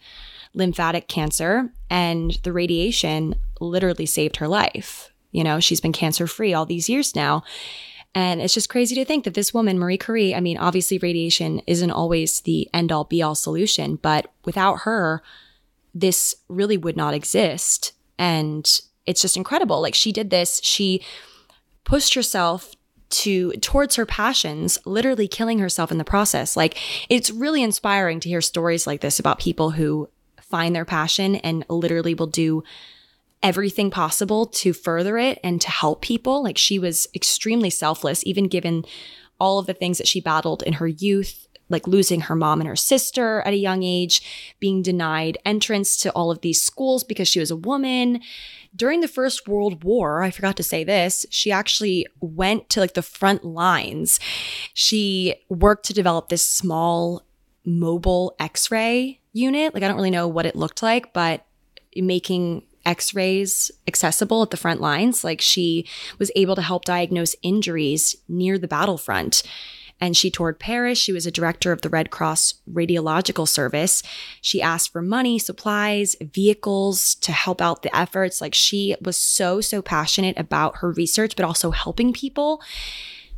lymphatic 0.53 1.07
cancer, 1.07 1.71
and 1.89 2.37
the 2.43 2.53
radiation 2.53 3.35
literally 3.59 4.05
saved 4.05 4.37
her 4.37 4.47
life. 4.47 5.11
You 5.31 5.43
know, 5.43 5.59
she's 5.59 5.81
been 5.81 5.91
cancer 5.91 6.27
free 6.27 6.53
all 6.53 6.65
these 6.65 6.87
years 6.87 7.15
now. 7.15 7.43
And 8.15 8.41
it's 8.41 8.53
just 8.53 8.69
crazy 8.69 8.95
to 8.95 9.03
think 9.03 9.25
that 9.25 9.33
this 9.33 9.53
woman, 9.53 9.77
Marie 9.77 9.97
Curie, 9.97 10.33
I 10.33 10.39
mean, 10.39 10.57
obviously 10.57 10.97
radiation 10.97 11.59
isn't 11.67 11.91
always 11.91 12.39
the 12.41 12.69
end 12.73 12.93
all 12.93 13.03
be 13.03 13.21
all 13.21 13.35
solution, 13.35 13.97
but 13.97 14.31
without 14.45 14.79
her, 14.79 15.21
this 15.93 16.33
really 16.47 16.77
would 16.77 16.95
not 16.95 17.13
exist. 17.13 17.91
And 18.17 18.65
it's 19.05 19.21
just 19.21 19.35
incredible. 19.35 19.81
Like 19.81 19.95
she 19.95 20.13
did 20.13 20.29
this, 20.29 20.61
she 20.63 21.03
pushed 21.83 22.13
herself 22.13 22.73
to 23.09 23.51
towards 23.53 23.95
her 23.97 24.05
passions, 24.05 24.79
literally 24.85 25.27
killing 25.27 25.59
herself 25.59 25.91
in 25.91 25.97
the 25.97 26.03
process. 26.03 26.55
Like 26.55 26.77
it's 27.09 27.29
really 27.31 27.63
inspiring 27.63 28.21
to 28.21 28.29
hear 28.29 28.41
stories 28.41 28.87
like 28.87 29.01
this 29.01 29.19
about 29.19 29.39
people 29.39 29.71
who 29.71 30.09
find 30.41 30.73
their 30.73 30.85
passion 30.85 31.35
and 31.35 31.65
literally 31.69 32.13
will 32.13 32.27
do 32.27 32.63
everything 33.45 33.91
possible 33.91 34.47
to 34.47 34.73
further 34.73 35.19
it 35.19 35.39
and 35.43 35.61
to 35.61 35.69
help 35.69 36.01
people. 36.01 36.41
Like 36.41 36.57
she 36.57 36.79
was 36.79 37.07
extremely 37.13 37.69
selfless, 37.69 38.25
even 38.25 38.47
given 38.47 38.83
all 39.39 39.59
of 39.59 39.67
the 39.67 39.73
things 39.73 39.99
that 39.99 40.07
she 40.07 40.19
battled 40.19 40.63
in 40.63 40.73
her 40.73 40.87
youth, 40.87 41.47
like 41.69 41.85
losing 41.85 42.21
her 42.21 42.35
mom 42.35 42.59
and 42.59 42.67
her 42.67 42.75
sister 42.75 43.41
at 43.41 43.53
a 43.53 43.57
young 43.57 43.83
age, 43.83 44.55
being 44.59 44.81
denied 44.81 45.37
entrance 45.45 45.95
to 45.97 46.11
all 46.13 46.31
of 46.31 46.41
these 46.41 46.59
schools 46.59 47.03
because 47.03 47.27
she 47.27 47.39
was 47.39 47.51
a 47.51 47.55
woman. 47.55 48.19
During 48.75 49.01
the 49.01 49.07
First 49.07 49.47
World 49.47 49.83
War, 49.83 50.23
I 50.23 50.31
forgot 50.31 50.57
to 50.57 50.63
say 50.63 50.83
this, 50.83 51.23
she 51.29 51.51
actually 51.51 52.07
went 52.19 52.69
to 52.69 52.79
like 52.79 52.95
the 52.95 53.03
front 53.03 53.45
lines. 53.45 54.19
She 54.73 55.35
worked 55.49 55.85
to 55.85 55.93
develop 55.93 56.29
this 56.29 56.43
small 56.43 57.21
mobile 57.63 58.35
x 58.39 58.71
ray 58.71 59.21
unit. 59.33 59.75
Like, 59.75 59.83
I 59.83 59.87
don't 59.87 59.97
really 59.97 60.09
know 60.09 60.27
what 60.27 60.47
it 60.47 60.55
looked 60.55 60.81
like, 60.81 61.13
but 61.13 61.45
making 61.95 62.63
x 62.85 63.13
rays 63.13 63.71
accessible 63.87 64.43
at 64.43 64.51
the 64.51 64.57
front 64.57 64.81
lines. 64.81 65.23
Like 65.23 65.41
she 65.41 65.87
was 66.19 66.31
able 66.35 66.55
to 66.55 66.61
help 66.61 66.85
diagnose 66.85 67.35
injuries 67.41 68.15
near 68.27 68.57
the 68.57 68.67
battlefront. 68.67 69.43
And 70.01 70.17
she 70.17 70.29
toured 70.29 70.59
Paris. 70.59 70.97
She 70.97 71.13
was 71.13 71.25
a 71.25 71.31
director 71.31 71.71
of 71.71 71.81
the 71.81 71.89
Red 71.89 72.11
Cross 72.11 72.55
Radiological 72.69 73.47
Service. 73.47 74.03
She 74.41 74.61
asked 74.61 74.91
for 74.91 75.01
money, 75.01 75.39
supplies, 75.39 76.17
vehicles 76.21 77.15
to 77.15 77.31
help 77.31 77.61
out 77.61 77.81
the 77.81 77.95
efforts. 77.95 78.41
Like 78.41 78.53
she 78.53 78.95
was 79.01 79.15
so, 79.15 79.61
so 79.61 79.81
passionate 79.81 80.37
about 80.37 80.77
her 80.77 80.91
research, 80.91 81.37
but 81.37 81.45
also 81.45 81.71
helping 81.71 82.11
people. 82.11 82.61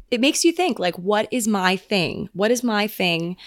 It 0.09 0.19
makes 0.21 0.43
you 0.43 0.51
think, 0.51 0.79
like, 0.79 0.97
what 0.97 1.27
is 1.31 1.47
my 1.47 1.75
thing? 1.75 2.29
What 2.33 2.49
is 2.49 2.63
my 2.63 2.87
thing? 2.87 3.37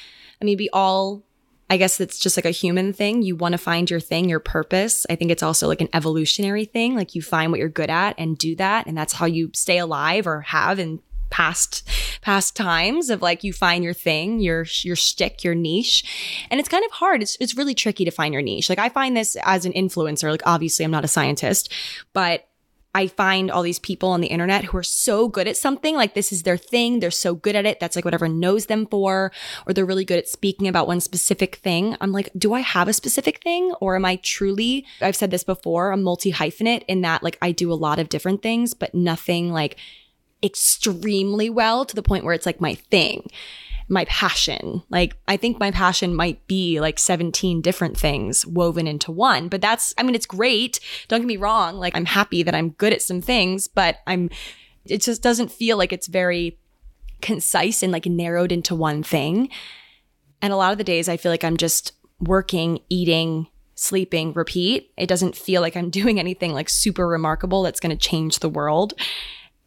I 0.40 0.44
mean, 0.44 0.58
we 0.58 0.68
all 0.72 1.24
I 1.70 1.76
guess 1.76 2.00
it's 2.00 2.18
just 2.18 2.36
like 2.36 2.44
a 2.44 2.50
human 2.50 2.92
thing. 2.92 3.22
You 3.22 3.36
want 3.36 3.52
to 3.52 3.58
find 3.58 3.88
your 3.88 4.00
thing, 4.00 4.28
your 4.28 4.40
purpose. 4.40 5.06
I 5.08 5.14
think 5.14 5.30
it's 5.30 5.42
also 5.42 5.68
like 5.68 5.80
an 5.80 5.88
evolutionary 5.94 6.64
thing. 6.64 6.96
Like 6.96 7.14
you 7.14 7.22
find 7.22 7.52
what 7.52 7.60
you're 7.60 7.68
good 7.68 7.90
at 7.90 8.16
and 8.18 8.36
do 8.36 8.56
that. 8.56 8.86
And 8.88 8.98
that's 8.98 9.12
how 9.12 9.26
you 9.26 9.50
stay 9.54 9.78
alive 9.78 10.26
or 10.26 10.40
have 10.40 10.80
in 10.80 11.00
past 11.30 11.88
past 12.22 12.56
times 12.56 13.08
of 13.08 13.22
like 13.22 13.44
you 13.44 13.52
find 13.52 13.84
your 13.84 13.94
thing, 13.94 14.40
your 14.40 14.66
your 14.82 14.96
shtick, 14.96 15.44
your 15.44 15.54
niche. 15.54 16.04
And 16.50 16.58
it's 16.58 16.68
kind 16.68 16.84
of 16.84 16.90
hard. 16.90 17.22
It's 17.22 17.36
it's 17.38 17.56
really 17.56 17.74
tricky 17.74 18.04
to 18.04 18.10
find 18.10 18.34
your 18.34 18.42
niche. 18.42 18.68
Like 18.68 18.80
I 18.80 18.88
find 18.88 19.16
this 19.16 19.36
as 19.44 19.64
an 19.64 19.72
influencer, 19.72 20.28
like 20.28 20.42
obviously 20.44 20.84
I'm 20.84 20.90
not 20.90 21.04
a 21.04 21.08
scientist, 21.08 21.72
but 22.12 22.49
I 22.94 23.06
find 23.06 23.50
all 23.50 23.62
these 23.62 23.78
people 23.78 24.08
on 24.08 24.20
the 24.20 24.28
internet 24.28 24.64
who 24.64 24.76
are 24.76 24.82
so 24.82 25.28
good 25.28 25.46
at 25.46 25.56
something, 25.56 25.94
like 25.94 26.14
this 26.14 26.32
is 26.32 26.42
their 26.42 26.56
thing. 26.56 26.98
They're 26.98 27.10
so 27.10 27.34
good 27.34 27.54
at 27.54 27.66
it. 27.66 27.78
That's 27.78 27.94
like 27.94 28.04
what 28.04 28.14
everyone 28.14 28.40
knows 28.40 28.66
them 28.66 28.86
for, 28.86 29.30
or 29.66 29.72
they're 29.72 29.86
really 29.86 30.04
good 30.04 30.18
at 30.18 30.28
speaking 30.28 30.66
about 30.66 30.88
one 30.88 31.00
specific 31.00 31.56
thing. 31.56 31.96
I'm 32.00 32.12
like, 32.12 32.30
do 32.36 32.52
I 32.52 32.60
have 32.60 32.88
a 32.88 32.92
specific 32.92 33.42
thing? 33.42 33.72
Or 33.80 33.94
am 33.94 34.04
I 34.04 34.16
truly, 34.16 34.86
I've 35.00 35.16
said 35.16 35.30
this 35.30 35.44
before, 35.44 35.92
a 35.92 35.96
multi 35.96 36.32
hyphenate 36.32 36.84
in 36.88 37.02
that 37.02 37.22
like 37.22 37.38
I 37.40 37.52
do 37.52 37.72
a 37.72 37.74
lot 37.74 37.98
of 37.98 38.08
different 38.08 38.42
things, 38.42 38.74
but 38.74 38.94
nothing 38.94 39.52
like 39.52 39.76
extremely 40.42 41.50
well 41.50 41.84
to 41.84 41.94
the 41.94 42.02
point 42.02 42.24
where 42.24 42.34
it's 42.34 42.46
like 42.46 42.60
my 42.60 42.74
thing 42.74 43.28
my 43.90 44.04
passion. 44.06 44.82
Like, 44.88 45.16
I 45.26 45.36
think 45.36 45.58
my 45.58 45.70
passion 45.70 46.14
might 46.14 46.46
be 46.46 46.80
like 46.80 46.98
17 46.98 47.60
different 47.60 47.98
things 47.98 48.46
woven 48.46 48.86
into 48.86 49.10
one, 49.10 49.48
but 49.48 49.60
that's, 49.60 49.92
I 49.98 50.04
mean, 50.04 50.14
it's 50.14 50.26
great. 50.26 50.78
Don't 51.08 51.20
get 51.20 51.26
me 51.26 51.36
wrong. 51.36 51.76
Like, 51.76 51.96
I'm 51.96 52.06
happy 52.06 52.42
that 52.44 52.54
I'm 52.54 52.70
good 52.70 52.92
at 52.92 53.02
some 53.02 53.20
things, 53.20 53.66
but 53.68 53.98
I'm, 54.06 54.30
it 54.84 55.02
just 55.02 55.22
doesn't 55.22 55.50
feel 55.52 55.76
like 55.76 55.92
it's 55.92 56.06
very 56.06 56.58
concise 57.20 57.82
and 57.82 57.92
like 57.92 58.06
narrowed 58.06 58.52
into 58.52 58.74
one 58.74 59.02
thing. 59.02 59.48
And 60.40 60.52
a 60.52 60.56
lot 60.56 60.72
of 60.72 60.78
the 60.78 60.84
days 60.84 61.08
I 61.08 61.16
feel 61.16 61.32
like 61.32 61.44
I'm 61.44 61.56
just 61.56 61.92
working, 62.20 62.80
eating, 62.88 63.48
sleeping, 63.74 64.32
repeat. 64.34 64.92
It 64.96 65.08
doesn't 65.08 65.36
feel 65.36 65.60
like 65.60 65.76
I'm 65.76 65.90
doing 66.00 66.18
anything 66.18 66.52
like 66.52 66.68
super 66.68 67.06
remarkable 67.06 67.62
that's 67.62 67.80
going 67.80 67.96
to 67.96 68.08
change 68.08 68.38
the 68.38 68.48
world. 68.48 68.94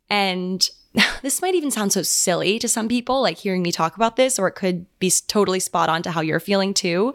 And 0.09 0.67
this 1.21 1.41
might 1.41 1.55
even 1.55 1.71
sound 1.71 1.91
so 1.91 2.01
silly 2.01 2.59
to 2.59 2.67
some 2.67 2.87
people, 2.87 3.21
like 3.21 3.37
hearing 3.37 3.61
me 3.61 3.71
talk 3.71 3.95
about 3.95 4.15
this, 4.15 4.37
or 4.37 4.47
it 4.47 4.53
could 4.55 4.85
be 4.99 5.11
totally 5.27 5.59
spot 5.59 5.89
on 5.89 6.03
to 6.03 6.11
how 6.11 6.21
you're 6.21 6.39
feeling 6.39 6.73
too. 6.73 7.13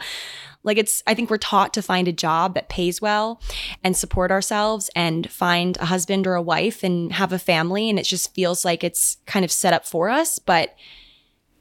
Like 0.64 0.78
it's, 0.78 1.02
I 1.06 1.14
think 1.14 1.30
we're 1.30 1.38
taught 1.38 1.72
to 1.74 1.82
find 1.82 2.08
a 2.08 2.12
job 2.12 2.54
that 2.54 2.68
pays 2.68 3.00
well 3.00 3.40
and 3.84 3.96
support 3.96 4.30
ourselves 4.30 4.90
and 4.96 5.30
find 5.30 5.76
a 5.76 5.86
husband 5.86 6.26
or 6.26 6.34
a 6.34 6.42
wife 6.42 6.82
and 6.82 7.12
have 7.12 7.32
a 7.32 7.38
family. 7.38 7.88
And 7.88 7.98
it 7.98 8.04
just 8.04 8.34
feels 8.34 8.64
like 8.64 8.82
it's 8.82 9.18
kind 9.26 9.44
of 9.44 9.52
set 9.52 9.72
up 9.72 9.86
for 9.86 10.08
us. 10.08 10.38
But 10.38 10.74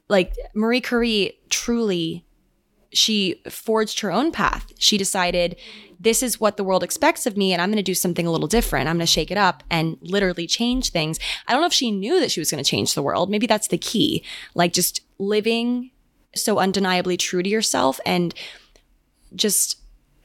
like 0.08 0.34
Marie 0.54 0.80
Curie 0.80 1.38
truly, 1.48 2.26
she 2.92 3.40
forged 3.48 4.00
her 4.00 4.10
own 4.10 4.32
path. 4.32 4.72
She 4.78 4.98
decided, 4.98 5.56
this 6.00 6.22
is 6.22 6.38
what 6.38 6.56
the 6.56 6.64
world 6.64 6.82
expects 6.82 7.26
of 7.26 7.36
me 7.36 7.52
and 7.52 7.60
I'm 7.60 7.70
going 7.70 7.76
to 7.76 7.82
do 7.82 7.94
something 7.94 8.26
a 8.26 8.30
little 8.30 8.46
different. 8.48 8.88
I'm 8.88 8.96
going 8.96 9.06
to 9.06 9.12
shake 9.12 9.30
it 9.30 9.38
up 9.38 9.64
and 9.70 9.96
literally 10.00 10.46
change 10.46 10.90
things. 10.90 11.18
I 11.46 11.52
don't 11.52 11.60
know 11.60 11.66
if 11.66 11.72
she 11.72 11.90
knew 11.90 12.20
that 12.20 12.30
she 12.30 12.40
was 12.40 12.50
going 12.50 12.62
to 12.62 12.68
change 12.68 12.94
the 12.94 13.02
world. 13.02 13.30
Maybe 13.30 13.46
that's 13.46 13.68
the 13.68 13.78
key. 13.78 14.24
Like 14.54 14.72
just 14.72 15.00
living 15.18 15.90
so 16.34 16.58
undeniably 16.58 17.16
true 17.16 17.42
to 17.42 17.50
yourself 17.50 17.98
and 18.06 18.34
just 19.34 19.80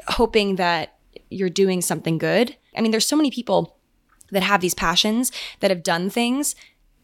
hoping 0.08 0.58
that 0.58 0.98
you're 1.30 1.50
doing 1.50 1.82
something 1.82 2.18
good. 2.18 2.56
I 2.78 2.82
mean, 2.82 2.92
there's 2.92 3.06
so 3.06 3.16
many 3.16 3.32
people 3.32 3.78
that 4.32 4.44
have 4.44 4.62
these 4.62 4.74
passions 4.74 5.32
that 5.60 5.72
have 5.72 5.84
done 5.84 6.10
things 6.10 6.56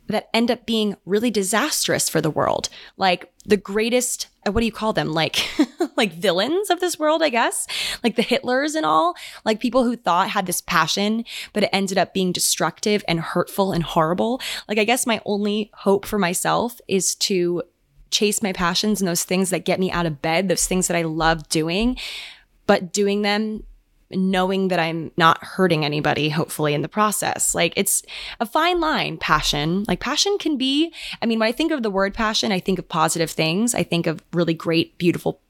that 0.08 0.30
end 0.34 0.50
up 0.50 0.66
being 0.66 0.96
really 1.06 1.30
disastrous 1.30 2.10
for 2.10 2.20
the 2.20 2.32
world. 2.32 2.68
Like 2.98 3.32
the 3.46 3.58
greatest, 3.58 4.28
Uh, 4.50 4.52
what 4.52 4.62
do 4.62 4.66
you 4.66 4.72
call 4.72 4.94
them? 4.94 5.12
Like, 5.12 5.48
like 5.96 6.14
villains 6.14 6.70
of 6.70 6.80
this 6.80 6.98
world, 6.98 7.22
I 7.22 7.30
guess. 7.30 7.68
Like 8.04 8.16
the 8.16 8.24
Hitlers 8.24 8.76
and 8.76 8.86
all, 8.86 9.16
like 9.46 9.60
people 9.60 9.84
who 9.84 9.96
thought 9.96 10.30
had 10.30 10.46
this 10.46 10.62
passion, 10.62 11.24
but 11.54 11.64
it 11.64 11.70
ended 11.72 11.98
up 11.98 12.14
being 12.14 12.32
destructive 12.32 13.04
and 13.08 13.20
hurtful 13.20 13.72
and 13.72 13.84
horrible. 13.84 14.42
Like, 14.68 14.78
I 14.78 14.84
guess 14.84 15.06
my 15.06 15.22
only 15.26 15.70
hope 15.74 16.06
for 16.06 16.20
myself 16.20 16.80
is 16.88 17.16
to 17.16 17.64
chase 18.12 18.42
my 18.42 18.54
passions 18.54 19.02
and 19.02 19.08
those 19.08 19.24
things 19.24 19.52
that 19.52 19.66
get 19.66 19.80
me 19.80 19.92
out 19.92 20.06
of 20.06 20.22
bed, 20.22 20.48
those 20.48 20.66
things 20.66 20.88
that 20.88 20.98
I 20.98 21.04
love 21.04 21.48
doing, 21.50 21.98
but 22.66 22.92
doing 22.92 23.22
them 23.22 23.64
knowing 24.12 24.70
that 24.70 24.80
I'm 24.80 25.12
not 25.18 25.44
hurting 25.44 25.86
anybody, 25.86 26.30
hopefully, 26.30 26.74
in 26.74 26.82
the 26.82 26.90
process. 26.90 27.54
Like 27.54 27.74
it's 27.76 28.04
a 28.40 28.46
fine 28.46 28.80
line, 28.80 29.18
passion. 29.18 29.86
Like 29.88 30.00
passion 30.00 30.38
can 30.40 30.58
be, 30.58 30.94
I 31.22 31.26
mean, 31.26 31.40
when 31.40 31.50
I 31.50 31.52
think 31.52 31.72
of 31.72 31.84
the 31.84 31.92
word 31.92 32.14
passion, 32.14 32.52
I 32.52 32.60
think 32.60 32.80
of 32.80 32.90
positive 32.90 33.32
things. 33.32 33.76
I 33.76 33.84
think 33.84 34.08
of 34.08 34.24
really 34.34 34.54
great, 34.54 34.98
beautiful 34.98 35.42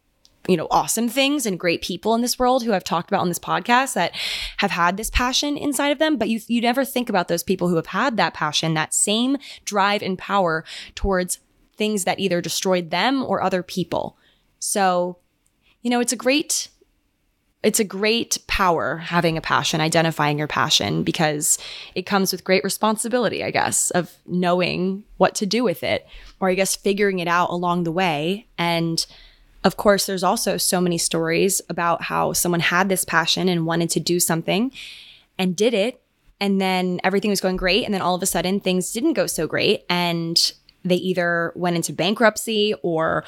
you 0.47 0.57
know, 0.57 0.67
awesome 0.71 1.09
things 1.09 1.45
and 1.45 1.59
great 1.59 1.81
people 1.81 2.15
in 2.15 2.21
this 2.21 2.39
world 2.39 2.63
who 2.63 2.73
I've 2.73 2.83
talked 2.83 3.11
about 3.11 3.21
on 3.21 3.27
this 3.27 3.37
podcast 3.37 3.93
that 3.93 4.15
have 4.57 4.71
had 4.71 4.97
this 4.97 5.11
passion 5.11 5.57
inside 5.57 5.89
of 5.89 5.99
them. 5.99 6.17
But 6.17 6.29
you, 6.29 6.39
you 6.47 6.59
never 6.59 6.83
think 6.83 7.07
about 7.07 7.27
those 7.27 7.43
people 7.43 7.67
who 7.67 7.75
have 7.75 7.87
had 7.87 8.17
that 8.17 8.33
passion, 8.33 8.73
that 8.73 8.93
same 8.93 9.37
drive 9.63 10.01
and 10.01 10.17
power 10.17 10.63
towards 10.95 11.39
things 11.77 12.03
that 12.05 12.19
either 12.19 12.41
destroyed 12.41 12.89
them 12.89 13.23
or 13.23 13.43
other 13.43 13.61
people. 13.61 14.17
So, 14.57 15.17
you 15.81 15.89
know, 15.91 15.99
it's 15.99 16.13
a 16.13 16.17
great 16.17 16.69
it's 17.61 17.79
a 17.79 17.83
great 17.83 18.37
power 18.47 18.97
having 18.97 19.37
a 19.37 19.41
passion, 19.41 19.81
identifying 19.81 20.37
your 20.37 20.47
passion, 20.47 21.03
because 21.03 21.57
it 21.93 22.05
comes 22.05 22.31
with 22.31 22.45
great 22.45 22.63
responsibility, 22.63 23.43
I 23.43 23.51
guess, 23.51 23.91
of 23.91 24.15
knowing 24.25 25.03
what 25.17 25.35
to 25.35 25.45
do 25.45 25.63
with 25.63 25.83
it, 25.83 26.07
or 26.39 26.49
I 26.49 26.53
guess 26.53 26.75
figuring 26.75 27.19
it 27.19 27.27
out 27.27 27.49
along 27.49 27.83
the 27.83 27.91
way. 27.91 28.47
And 28.57 29.05
of 29.65 29.75
course, 29.75 30.05
there's 30.05 30.23
also 30.23 30.55
so 30.55 30.79
many 30.79 30.97
stories 30.97 31.61
about 31.69 32.03
how 32.03 32.31
someone 32.31 32.61
had 32.61 32.87
this 32.87 33.03
passion 33.03 33.49
and 33.49 33.65
wanted 33.65 33.89
to 33.91 33.99
do 33.99 34.21
something 34.21 34.71
and 35.37 35.55
did 35.55 35.73
it. 35.73 36.01
And 36.39 36.61
then 36.61 37.01
everything 37.03 37.29
was 37.29 37.41
going 37.41 37.57
great. 37.57 37.83
And 37.83 37.93
then 37.93 38.01
all 38.01 38.15
of 38.15 38.23
a 38.23 38.25
sudden, 38.25 38.61
things 38.61 38.93
didn't 38.93 39.13
go 39.13 39.27
so 39.27 39.47
great. 39.47 39.83
And 39.89 40.53
they 40.85 40.95
either 40.95 41.51
went 41.55 41.75
into 41.75 41.91
bankruptcy 41.91 42.73
or 42.83 43.25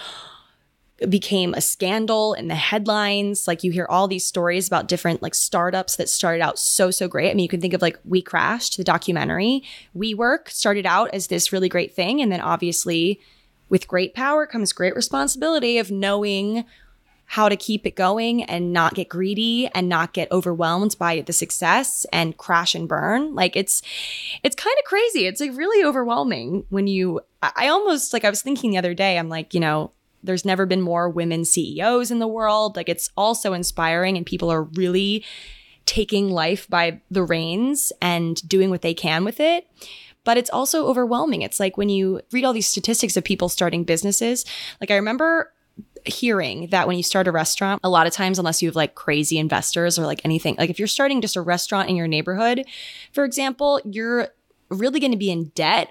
became 1.09 1.53
a 1.53 1.61
scandal 1.61 2.33
in 2.33 2.47
the 2.47 2.55
headlines. 2.55 3.47
Like 3.47 3.63
you 3.63 3.71
hear 3.71 3.87
all 3.89 4.07
these 4.07 4.25
stories 4.25 4.67
about 4.67 4.87
different 4.87 5.21
like 5.21 5.35
startups 5.35 5.95
that 5.95 6.09
started 6.09 6.41
out 6.41 6.59
so, 6.59 6.91
so 6.91 7.07
great. 7.07 7.31
I 7.31 7.33
mean, 7.33 7.43
you 7.43 7.49
can 7.49 7.61
think 7.61 7.73
of 7.73 7.81
like 7.81 7.99
WeCrashed, 8.03 8.77
the 8.77 8.83
documentary. 8.83 9.63
WeWork 9.95 10.49
started 10.49 10.85
out 10.85 11.09
as 11.13 11.27
this 11.27 11.51
really 11.51 11.69
great 11.69 11.93
thing. 11.93 12.21
And 12.21 12.31
then 12.31 12.41
obviously, 12.41 13.19
with 13.69 13.87
great 13.87 14.13
power 14.13 14.45
comes 14.45 14.73
great 14.73 14.95
responsibility 14.95 15.77
of 15.77 15.89
knowing 15.89 16.65
how 17.31 17.47
to 17.47 17.55
keep 17.55 17.87
it 17.87 17.95
going 17.95 18.43
and 18.43 18.73
not 18.73 18.93
get 18.93 19.07
greedy 19.07 19.69
and 19.73 19.87
not 19.87 20.11
get 20.11 20.29
overwhelmed 20.33 20.97
by 20.99 21.21
the 21.21 21.31
success 21.31 22.05
and 22.11 22.35
crash 22.35 22.75
and 22.75 22.89
burn. 22.89 23.33
Like 23.33 23.55
it's 23.55 23.81
it's 24.43 24.55
kind 24.55 24.75
of 24.77 24.83
crazy. 24.83 25.27
It's 25.27 25.39
like 25.39 25.55
really 25.55 25.85
overwhelming 25.85 26.65
when 26.67 26.87
you 26.87 27.21
I 27.41 27.69
almost 27.69 28.11
like 28.11 28.25
I 28.25 28.29
was 28.29 28.41
thinking 28.41 28.71
the 28.71 28.77
other 28.77 28.93
day, 28.93 29.17
I'm 29.17 29.29
like, 29.29 29.53
you 29.53 29.61
know, 29.61 29.91
there's 30.23 30.45
never 30.45 30.65
been 30.65 30.81
more 30.81 31.09
women 31.09 31.45
CEOs 31.45 32.11
in 32.11 32.19
the 32.19 32.27
world. 32.27 32.75
Like 32.75 32.89
it's 32.89 33.09
also 33.17 33.53
inspiring 33.53 34.17
and 34.17 34.25
people 34.25 34.51
are 34.51 34.63
really 34.63 35.25
taking 35.85 36.29
life 36.29 36.67
by 36.69 37.01
the 37.09 37.23
reins 37.23 37.91
and 38.01 38.47
doing 38.47 38.69
what 38.69 38.81
they 38.81 38.93
can 38.93 39.25
with 39.25 39.39
it. 39.39 39.67
But 40.23 40.37
it's 40.37 40.49
also 40.49 40.85
overwhelming. 40.85 41.41
It's 41.41 41.59
like 41.59 41.77
when 41.77 41.89
you 41.89 42.21
read 42.31 42.45
all 42.45 42.53
these 42.53 42.67
statistics 42.67 43.17
of 43.17 43.23
people 43.23 43.49
starting 43.49 43.83
businesses, 43.83 44.45
like 44.79 44.91
I 44.91 44.95
remember 44.95 45.51
hearing 46.05 46.67
that 46.67 46.87
when 46.87 46.97
you 46.97 47.03
start 47.03 47.27
a 47.27 47.31
restaurant, 47.31 47.81
a 47.83 47.89
lot 47.89 48.07
of 48.07 48.13
times, 48.13 48.37
unless 48.37 48.61
you 48.61 48.67
have 48.67 48.75
like 48.75 48.95
crazy 48.95 49.39
investors 49.39 49.97
or 49.97 50.05
like 50.05 50.21
anything, 50.23 50.55
like 50.57 50.69
if 50.69 50.77
you're 50.77 50.87
starting 50.87 51.21
just 51.21 51.35
a 51.35 51.41
restaurant 51.41 51.89
in 51.89 51.95
your 51.95 52.07
neighborhood, 52.07 52.65
for 53.13 53.23
example, 53.23 53.81
you're 53.83 54.29
really 54.69 54.99
going 54.99 55.11
to 55.11 55.17
be 55.17 55.31
in 55.31 55.49
debt 55.55 55.89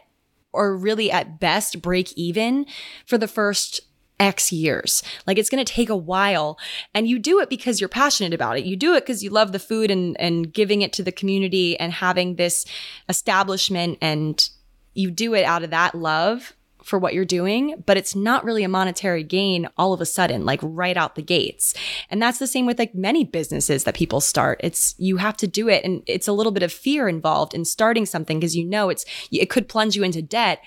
or 0.53 0.77
really 0.77 1.11
at 1.11 1.39
best 1.39 1.81
break 1.83 2.13
even 2.15 2.67
for 3.07 3.19
the 3.19 3.29
first 3.29 3.81
X 4.21 4.53
years. 4.53 5.03
Like 5.27 5.39
it's 5.39 5.51
going 5.51 5.65
to 5.65 5.73
take 5.73 5.89
a 5.89 5.97
while 5.97 6.59
and 6.95 7.09
you 7.09 7.19
do 7.19 7.41
it 7.41 7.49
because 7.49 7.81
you're 7.81 7.89
passionate 7.89 8.35
about 8.35 8.59
it. 8.59 8.65
You 8.65 8.77
do 8.77 8.95
it 8.95 9.01
because 9.01 9.25
you 9.25 9.31
love 9.31 9.53
the 9.53 9.59
food 9.59 9.91
and, 9.91 10.21
and 10.21 10.53
giving 10.53 10.83
it 10.83 10.93
to 10.93 11.03
the 11.03 11.11
community 11.11 11.79
and 11.81 11.93
having 11.93 12.37
this 12.37 12.67
establishment 13.09 13.99
and 14.01 14.49
you 14.95 15.11
do 15.11 15.35
it 15.35 15.45
out 15.45 15.65
of 15.65 15.71
that 15.71 15.95
love 15.95 16.53
for 16.83 16.99
what 16.99 17.15
you're 17.15 17.25
doing, 17.25 17.83
but 17.87 17.97
it's 17.97 18.17
not 18.17 18.45
really 18.45 18.65
a 18.65 18.69
monetary 18.69 19.23
gain 19.23 19.69
all 19.77 19.93
of 19.93 20.01
a 20.01 20.07
sudden, 20.07 20.45
like 20.45 20.61
right 20.63 20.97
out 20.97 21.15
the 21.15 21.23
gates. 21.23 21.75
And 22.11 22.21
that's 22.21 22.39
the 22.39 22.47
same 22.47 22.67
with 22.67 22.79
like 22.79 22.95
many 22.95 23.25
businesses 23.25 23.85
that 23.85 23.95
people 23.95 24.21
start. 24.21 24.61
It's 24.63 24.95
you 24.99 25.19
have 25.19 25.37
to 25.39 25.47
do 25.47 25.69
it 25.69 25.85
and 25.85 26.03
it's 26.07 26.29
a 26.29 26.33
little 26.33 26.53
bit 26.53 26.63
of 26.63 26.73
fear 26.73 27.09
involved 27.09 27.55
in 27.55 27.65
starting 27.65 28.07
something 28.07 28.41
because 28.41 28.57
you 28.57 28.65
know 28.65 28.89
it's 28.89 29.05
it 29.31 29.51
could 29.51 29.69
plunge 29.69 29.95
you 29.95 30.03
into 30.03 30.23
debt, 30.23 30.61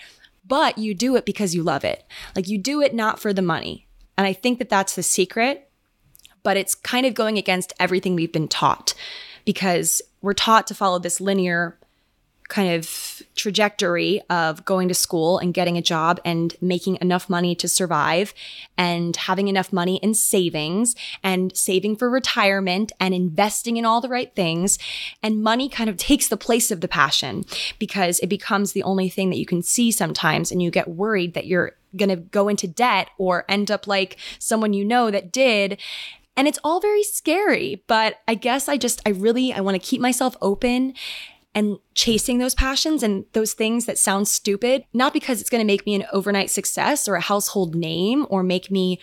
but 0.45 0.77
you 0.77 0.93
do 0.93 1.15
it 1.15 1.25
because 1.25 1.55
you 1.55 1.63
love 1.63 1.83
it. 1.83 2.03
Like 2.35 2.47
you 2.47 2.57
do 2.57 2.81
it 2.81 2.93
not 2.93 3.19
for 3.19 3.33
the 3.33 3.41
money. 3.41 3.87
And 4.17 4.27
I 4.27 4.33
think 4.33 4.59
that 4.59 4.69
that's 4.69 4.95
the 4.95 5.03
secret, 5.03 5.69
but 6.43 6.57
it's 6.57 6.75
kind 6.75 7.05
of 7.05 7.13
going 7.13 7.37
against 7.37 7.73
everything 7.79 8.15
we've 8.15 8.31
been 8.31 8.47
taught 8.47 8.93
because 9.45 10.01
we're 10.21 10.33
taught 10.33 10.67
to 10.67 10.75
follow 10.75 10.99
this 10.99 11.19
linear 11.19 11.77
kind 12.53 12.71
of 12.71 13.23
trajectory 13.35 14.21
of 14.29 14.63
going 14.63 14.87
to 14.87 14.93
school 14.93 15.39
and 15.39 15.55
getting 15.55 15.75
a 15.75 15.81
job 15.81 16.21
and 16.23 16.55
making 16.61 16.99
enough 17.01 17.27
money 17.27 17.55
to 17.55 17.67
survive 17.67 18.31
and 18.77 19.15
having 19.15 19.47
enough 19.47 19.73
money 19.73 19.97
in 20.03 20.13
savings 20.13 20.95
and 21.23 21.57
saving 21.57 21.95
for 21.95 22.11
retirement 22.11 22.91
and 22.99 23.15
investing 23.15 23.75
in 23.75 23.85
all 23.85 24.01
the 24.01 24.07
right 24.07 24.35
things. 24.35 24.77
And 25.23 25.41
money 25.41 25.67
kind 25.67 25.89
of 25.89 25.97
takes 26.09 26.27
the 26.27 26.37
place 26.37 26.69
of 26.69 26.81
the 26.81 26.87
passion 26.87 27.43
because 27.79 28.19
it 28.19 28.27
becomes 28.27 28.73
the 28.73 28.83
only 28.83 29.09
thing 29.09 29.31
that 29.31 29.39
you 29.39 29.47
can 29.47 29.63
see 29.63 29.91
sometimes. 29.91 30.51
And 30.51 30.61
you 30.61 30.69
get 30.69 30.87
worried 30.87 31.33
that 31.33 31.47
you're 31.47 31.71
going 31.97 32.09
to 32.09 32.17
go 32.17 32.49
into 32.49 32.67
debt 32.67 33.09
or 33.17 33.45
end 33.49 33.71
up 33.71 33.87
like 33.87 34.17
someone 34.37 34.73
you 34.73 34.85
know 34.85 35.09
that 35.09 35.31
did 35.31 35.79
and 36.35 36.47
it's 36.47 36.57
all 36.63 36.79
very 36.79 37.03
scary 37.03 37.83
but 37.85 38.15
i 38.27 38.33
guess 38.33 38.67
i 38.67 38.77
just 38.77 38.99
i 39.05 39.09
really 39.09 39.53
i 39.53 39.59
want 39.59 39.75
to 39.75 39.87
keep 39.87 40.01
myself 40.01 40.35
open 40.41 40.95
and 41.55 41.77
chasing 41.93 42.39
those 42.39 42.55
passions 42.55 43.03
and 43.03 43.25
those 43.33 43.53
things 43.53 43.85
that 43.85 43.97
sound 43.97 44.27
stupid, 44.27 44.85
not 44.93 45.13
because 45.13 45.39
it's 45.39 45.49
going 45.49 45.61
to 45.61 45.71
make 45.71 45.85
me 45.85 45.95
an 45.95 46.05
overnight 46.11 46.49
success 46.49 47.07
or 47.07 47.15
a 47.15 47.21
household 47.21 47.75
name 47.75 48.25
or 48.29 48.43
make 48.43 48.71
me 48.71 48.99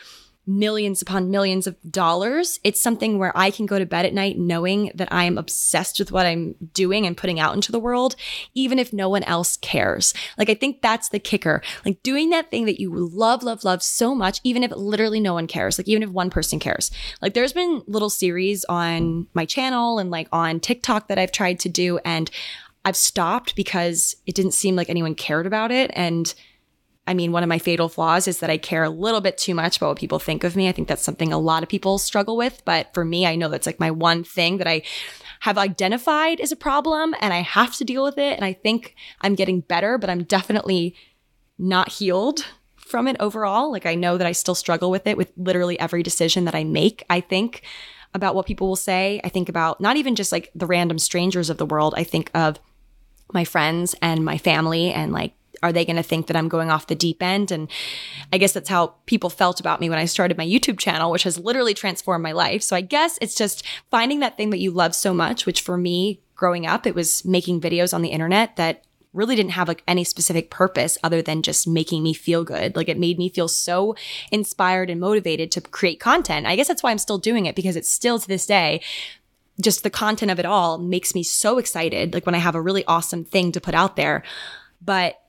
millions 0.59 1.01
upon 1.03 1.31
millions 1.31 1.67
of 1.67 1.77
dollars. 1.91 2.61
It's 2.65 2.81
something 2.81 3.19
where 3.19 3.37
I 3.37 3.51
can 3.51 3.67
go 3.67 3.79
to 3.79 3.87
bed 3.87 4.05
at 4.05 4.15
night 4.15 4.39
knowing 4.39 4.91
that 4.95 5.13
I 5.13 5.25
am 5.25 5.39
obsessed 5.39 5.99
with 5.99 6.13
what 6.13 6.27
I'm 6.27 6.55
doing 6.75 7.07
and 7.07 7.17
putting 7.17 7.39
out 7.39 7.55
into 7.55 7.73
the 7.73 7.79
world, 7.79 8.17
even 8.55 8.79
if 8.79 8.93
no 8.93 9.09
one 9.09 9.23
else 9.25 9.57
cares. 9.59 10.13
Like, 10.37 10.51
I 10.51 10.55
think 10.55 10.83
that's 10.83 11.09
the 11.09 11.19
kicker. 11.19 11.63
Like, 11.85 12.03
doing 12.03 12.31
that 12.31 12.51
thing 12.51 12.65
that 12.67 12.81
you 12.81 12.93
love, 12.93 13.43
love, 13.43 13.65
love 13.65 13.83
so 13.83 14.15
much, 14.15 14.41
even 14.45 14.63
if 14.63 14.73
literally 14.73 15.21
no 15.21 15.35
one 15.35 15.47
cares, 15.47 15.79
like, 15.79 15.89
even 15.89 16.03
if 16.03 16.11
one 16.11 16.31
person 16.31 16.59
cares. 16.59 16.91
Like, 17.23 17.35
there's 17.35 17.53
been 17.53 17.83
little 17.87 18.11
series 18.11 18.65
on 18.65 19.27
my 19.35 19.45
channel 19.45 19.99
and 19.99 20.11
like 20.11 20.29
on 20.33 20.61
TikTok 20.61 21.09
that 21.09 21.19
I've 21.19 21.33
tried 21.33 21.61
to 21.61 21.69
do, 21.69 21.99
and 22.05 22.31
I've 22.85 22.97
stopped 22.97 23.57
because 23.57 24.17
it 24.27 24.35
didn't 24.35 24.53
seem 24.53 24.75
like 24.75 24.89
anyone 24.89 25.15
cared 25.15 25.47
about 25.47 25.71
it. 25.71 25.91
And 25.95 26.33
I 27.07 27.15
mean, 27.15 27.33
one 27.33 27.43
of 27.43 27.49
my 27.49 27.59
fatal 27.59 27.89
flaws 27.89 28.29
is 28.29 28.39
that 28.39 28.51
I 28.51 28.59
care 28.59 28.85
a 28.85 28.91
little 28.91 29.21
bit 29.21 29.37
too 29.37 29.55
much 29.55 29.77
about 29.77 29.89
what 29.89 29.99
people 29.99 30.19
think 30.19 30.45
of 30.45 30.55
me. 30.55 30.69
I 30.69 30.73
think 30.73 30.87
that's 30.87 31.03
something 31.03 31.33
a 31.33 31.39
lot 31.39 31.63
of 31.63 31.69
people 31.69 31.99
struggle 31.99 32.37
with. 32.37 32.63
But 32.65 32.93
for 32.95 33.05
me, 33.05 33.27
I 33.27 33.37
know 33.37 33.49
that's 33.49 33.67
like 33.67 33.81
my 33.81 33.91
one 33.91 34.23
thing 34.23 34.59
that 34.59 34.69
I 34.69 34.83
have 35.41 35.59
identified 35.59 36.41
as 36.41 36.53
a 36.53 36.57
problem 36.57 37.15
and 37.21 37.33
I 37.33 37.41
have 37.41 37.75
to 37.77 37.85
deal 37.85 38.05
with 38.05 38.19
it. 38.19 38.37
And 38.37 38.45
I 38.45 38.53
think 38.53 38.95
I'm 39.23 39.35
getting 39.35 39.61
better, 39.61 39.99
but 39.99 40.11
I'm 40.11 40.23
definitely 40.25 40.95
not 41.59 41.91
healed 41.91 42.47
from 42.77 43.09
it 43.09 43.17
overall. 43.19 43.73
Like 43.73 43.87
I 43.87 43.95
know 43.95 44.19
that 44.19 44.27
I 44.27 44.33
still 44.33 44.55
struggle 44.55 44.91
with 44.91 45.07
it 45.07 45.17
with 45.17 45.33
literally 45.37 45.81
every 45.81 46.03
decision 46.03 46.45
that 46.45 46.55
I 46.55 46.65
make. 46.65 47.05
I 47.09 47.21
think 47.21 47.63
about 48.15 48.35
what 48.35 48.47
people 48.47 48.69
will 48.69 48.77
say. 48.77 49.21
I 49.25 49.29
think 49.29 49.49
about 49.49 49.81
not 49.81 49.97
even 49.97 50.17
just 50.17 50.33
like 50.33 50.51
the 50.55 50.67
random 50.67 50.99
strangers 50.99 51.51
of 51.51 51.59
the 51.59 51.67
world. 51.67 51.95
I 51.97 52.05
think 52.05 52.31
of 52.35 52.59
my 53.33 53.45
friends 53.45 53.95
and 54.03 54.25
my 54.25 54.39
family 54.39 54.93
and 54.93 55.13
like 55.13 55.33
are 55.63 55.73
they 55.73 55.85
going 55.85 55.97
to 55.97 56.03
think 56.03 56.27
that 56.27 56.37
I'm 56.37 56.49
going 56.49 56.71
off 56.71 56.87
the 56.87 56.95
deep 56.95 57.23
end? 57.23 57.51
And 57.51 57.71
I 58.33 58.39
guess 58.39 58.53
that's 58.53 58.69
how 58.69 58.95
people 59.07 59.31
felt 59.31 59.61
about 59.61 59.81
me 59.81 59.91
when 59.91 59.99
I 59.99 60.05
started 60.07 60.39
my 60.39 60.47
YouTube 60.47 60.79
channel, 60.79 61.11
which 61.11 61.25
has 61.25 61.39
literally 61.39 61.75
transformed 61.75 62.23
my 62.23 62.33
life. 62.33 62.63
So 62.63 62.77
I 62.77 62.81
guess 62.81 63.19
it's 63.21 63.35
just 63.35 63.65
finding 63.91 64.21
that 64.21 64.37
thing 64.37 64.51
that 64.51 64.59
you 64.59 64.71
love 64.71 64.95
so 64.95 65.13
much, 65.13 65.47
which 65.47 65.61
for 65.61 65.77
me, 65.77 66.21
growing 66.35 66.67
up, 66.67 66.87
it 66.87 66.95
was 66.95 67.25
making 67.25 67.61
videos 67.61 67.93
on 67.93 68.03
the 68.03 68.09
internet 68.09 68.57
that 68.57 68.85
really 69.13 69.35
didn't 69.35 69.53
have 69.53 69.69
like 69.69 69.83
any 69.89 70.05
specific 70.05 70.51
purpose 70.51 70.97
other 71.03 71.21
than 71.21 71.43
just 71.43 71.67
making 71.67 72.03
me 72.03 72.15
feel 72.15 72.45
good. 72.45 72.77
Like 72.77 72.89
it 72.89 72.99
made 72.99 73.19
me 73.19 73.29
feel 73.29 73.49
so 73.49 73.97
inspired 74.31 74.89
and 74.89 75.01
motivated 75.01 75.51
to 75.53 75.61
create 75.61 75.99
content. 75.99 76.47
I 76.47 76.57
guess 76.57 76.69
that's 76.69 76.83
why 76.83 76.91
I'm 76.93 76.99
still 76.99 77.19
doing 77.19 77.47
it 77.47 77.57
because 77.57 77.77
it's 77.77 77.91
still 77.91 78.19
to 78.19 78.29
this 78.29 78.47
day 78.47 78.81
just 79.61 79.83
the 79.83 79.91
content 79.91 80.31
of 80.31 80.39
it 80.39 80.47
all 80.47 80.79
makes 80.79 81.15
me 81.15 81.23
so 81.23 81.59
excited 81.59 82.15
like 82.15 82.27
when 82.27 82.35
I 82.35 82.39
have 82.39 82.55
a 82.55 82.61
really 82.61 82.85
awesome 82.87 83.25
thing 83.25 83.53
to 83.53 83.61
put 83.61 83.75
out 83.75 83.97
there. 83.97 84.23
But 84.81 85.21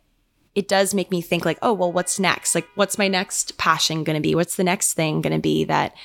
it 0.54 0.68
does 0.68 0.94
make 0.94 1.12
me 1.12 1.22
think 1.22 1.46
like, 1.46 1.60
oh, 1.62 1.74
well, 1.74 1.92
what's 1.92 2.20
next? 2.20 2.56
Like, 2.56 2.68
what's 2.76 2.98
my 2.98 3.08
next 3.08 3.58
passion 3.58 4.04
going 4.04 4.16
to 4.16 4.22
be? 4.22 4.36
What's 4.36 4.56
the 4.56 4.64
next 4.64 4.94
thing 4.94 5.22
going 5.22 5.34
to 5.34 5.40
be 5.40 5.64
that 5.66 5.96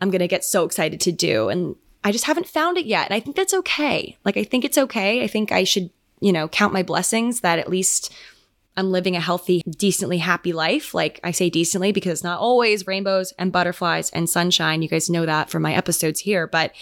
I'm 0.00 0.10
going 0.10 0.20
to 0.20 0.28
get 0.28 0.44
so 0.44 0.64
excited 0.64 1.00
to 1.02 1.12
do? 1.12 1.48
And 1.48 1.76
I 2.02 2.12
just 2.12 2.26
haven't 2.26 2.48
found 2.48 2.76
it 2.76 2.84
yet. 2.84 3.06
And 3.06 3.14
I 3.14 3.20
think 3.20 3.36
that's 3.36 3.54
okay. 3.54 4.18
Like, 4.24 4.36
I 4.36 4.44
think 4.44 4.64
it's 4.64 4.76
okay. 4.76 5.22
I 5.22 5.26
think 5.26 5.50
I 5.50 5.64
should, 5.64 5.90
you 6.20 6.32
know, 6.32 6.46
count 6.48 6.74
my 6.74 6.82
blessings 6.82 7.40
that 7.40 7.58
at 7.58 7.70
least 7.70 8.12
I'm 8.76 8.90
living 8.90 9.16
a 9.16 9.20
healthy, 9.20 9.62
decently 9.62 10.18
happy 10.18 10.52
life. 10.52 10.94
Like 10.94 11.20
I 11.22 11.30
say 11.30 11.48
decently 11.48 11.92
because 11.92 12.12
it's 12.12 12.24
not 12.24 12.40
always 12.40 12.86
rainbows 12.86 13.32
and 13.38 13.52
butterflies 13.52 14.10
and 14.10 14.28
sunshine. 14.28 14.82
You 14.82 14.88
guys 14.88 15.08
know 15.08 15.24
that 15.26 15.48
from 15.48 15.62
my 15.62 15.74
episodes 15.74 16.20
here. 16.20 16.46
But 16.46 16.72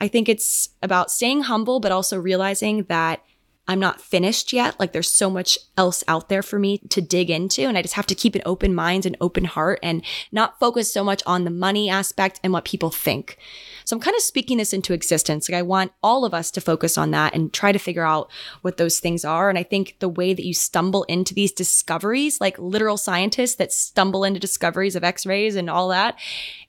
I 0.00 0.08
think 0.08 0.28
it's 0.28 0.68
about 0.82 1.10
staying 1.10 1.42
humble, 1.42 1.80
but 1.80 1.92
also 1.92 2.18
realizing 2.20 2.84
that 2.84 3.22
I'm 3.68 3.78
not 3.78 4.00
finished 4.00 4.52
yet. 4.52 4.78
Like 4.80 4.92
there's 4.92 5.10
so 5.10 5.30
much 5.30 5.56
else 5.78 6.02
out 6.08 6.28
there 6.28 6.42
for 6.42 6.58
me 6.58 6.78
to 6.90 7.00
dig 7.00 7.30
into. 7.30 7.62
And 7.62 7.78
I 7.78 7.82
just 7.82 7.94
have 7.94 8.06
to 8.06 8.14
keep 8.14 8.34
an 8.34 8.42
open 8.44 8.74
mind 8.74 9.06
and 9.06 9.16
open 9.20 9.44
heart 9.44 9.78
and 9.82 10.02
not 10.32 10.58
focus 10.58 10.92
so 10.92 11.04
much 11.04 11.22
on 11.26 11.44
the 11.44 11.50
money 11.50 11.88
aspect 11.88 12.40
and 12.42 12.52
what 12.52 12.64
people 12.64 12.90
think. 12.90 13.38
So 13.84 13.94
I'm 13.94 14.02
kind 14.02 14.16
of 14.16 14.22
speaking 14.22 14.58
this 14.58 14.72
into 14.72 14.92
existence. 14.92 15.48
Like 15.48 15.58
I 15.58 15.62
want 15.62 15.92
all 16.02 16.24
of 16.24 16.34
us 16.34 16.50
to 16.52 16.60
focus 16.60 16.98
on 16.98 17.12
that 17.12 17.34
and 17.34 17.52
try 17.52 17.70
to 17.70 17.78
figure 17.78 18.04
out 18.04 18.30
what 18.62 18.78
those 18.78 18.98
things 18.98 19.24
are. 19.24 19.48
And 19.48 19.58
I 19.58 19.62
think 19.62 19.96
the 20.00 20.08
way 20.08 20.34
that 20.34 20.44
you 20.44 20.54
stumble 20.54 21.04
into 21.04 21.32
these 21.32 21.52
discoveries, 21.52 22.40
like 22.40 22.58
literal 22.58 22.96
scientists 22.96 23.54
that 23.56 23.72
stumble 23.72 24.24
into 24.24 24.40
discoveries 24.40 24.96
of 24.96 25.04
x-rays 25.04 25.54
and 25.54 25.70
all 25.70 25.88
that, 25.88 26.18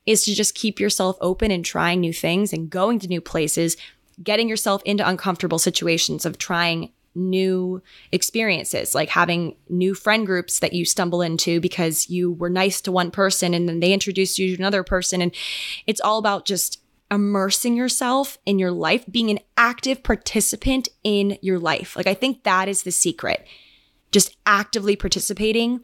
is 0.05 0.25
to 0.25 0.35
just 0.35 0.53
keep 0.53 0.79
yourself 0.79 1.17
open 1.21 1.49
and 1.49 1.65
trying 1.65 2.01
new 2.01 2.13
things 2.13 2.53
and 2.53 2.69
going 2.69 2.99
to 2.99 3.07
new 3.07 3.21
places 3.21 3.77
getting 4.21 4.49
yourself 4.49 4.81
into 4.83 5.07
uncomfortable 5.07 5.59
situations 5.59 6.25
of 6.25 6.37
trying 6.37 6.91
new 7.15 7.81
experiences, 8.11 8.95
like 8.95 9.09
having 9.09 9.55
new 9.69 9.93
friend 9.93 10.25
groups 10.25 10.59
that 10.59 10.73
you 10.73 10.85
stumble 10.85 11.21
into 11.21 11.59
because 11.59 12.09
you 12.09 12.31
were 12.31 12.49
nice 12.49 12.81
to 12.81 12.91
one 12.91 13.11
person 13.11 13.53
and 13.53 13.69
then 13.69 13.79
they 13.79 13.93
introduced 13.93 14.39
you 14.39 14.55
to 14.55 14.61
another 14.61 14.83
person. 14.83 15.21
And 15.21 15.33
it's 15.85 16.01
all 16.01 16.17
about 16.17 16.45
just 16.45 16.81
immersing 17.11 17.75
yourself 17.75 18.39
in 18.45 18.57
your 18.57 18.71
life, 18.71 19.05
being 19.09 19.29
an 19.29 19.39
active 19.55 20.01
participant 20.01 20.89
in 21.03 21.37
your 21.41 21.59
life. 21.59 21.95
Like, 21.95 22.07
I 22.07 22.15
think 22.15 22.43
that 22.43 22.67
is 22.67 22.83
the 22.83 22.91
secret. 22.91 23.45
Just 24.11 24.35
actively 24.45 24.95
participating 24.95 25.81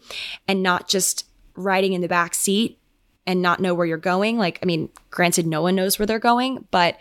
and 0.47 0.63
not 0.63 0.87
just 0.87 1.27
riding 1.55 1.93
in 1.93 2.01
the 2.01 2.07
back 2.07 2.33
seat 2.33 2.79
and 3.27 3.41
not 3.41 3.59
know 3.59 3.75
where 3.75 3.85
you're 3.85 3.97
going. 3.97 4.39
Like, 4.39 4.57
I 4.63 4.65
mean, 4.65 4.89
granted, 5.11 5.45
no 5.45 5.61
one 5.61 5.75
knows 5.75 5.99
where 5.99 6.07
they're 6.07 6.17
going, 6.17 6.67
but 6.71 6.97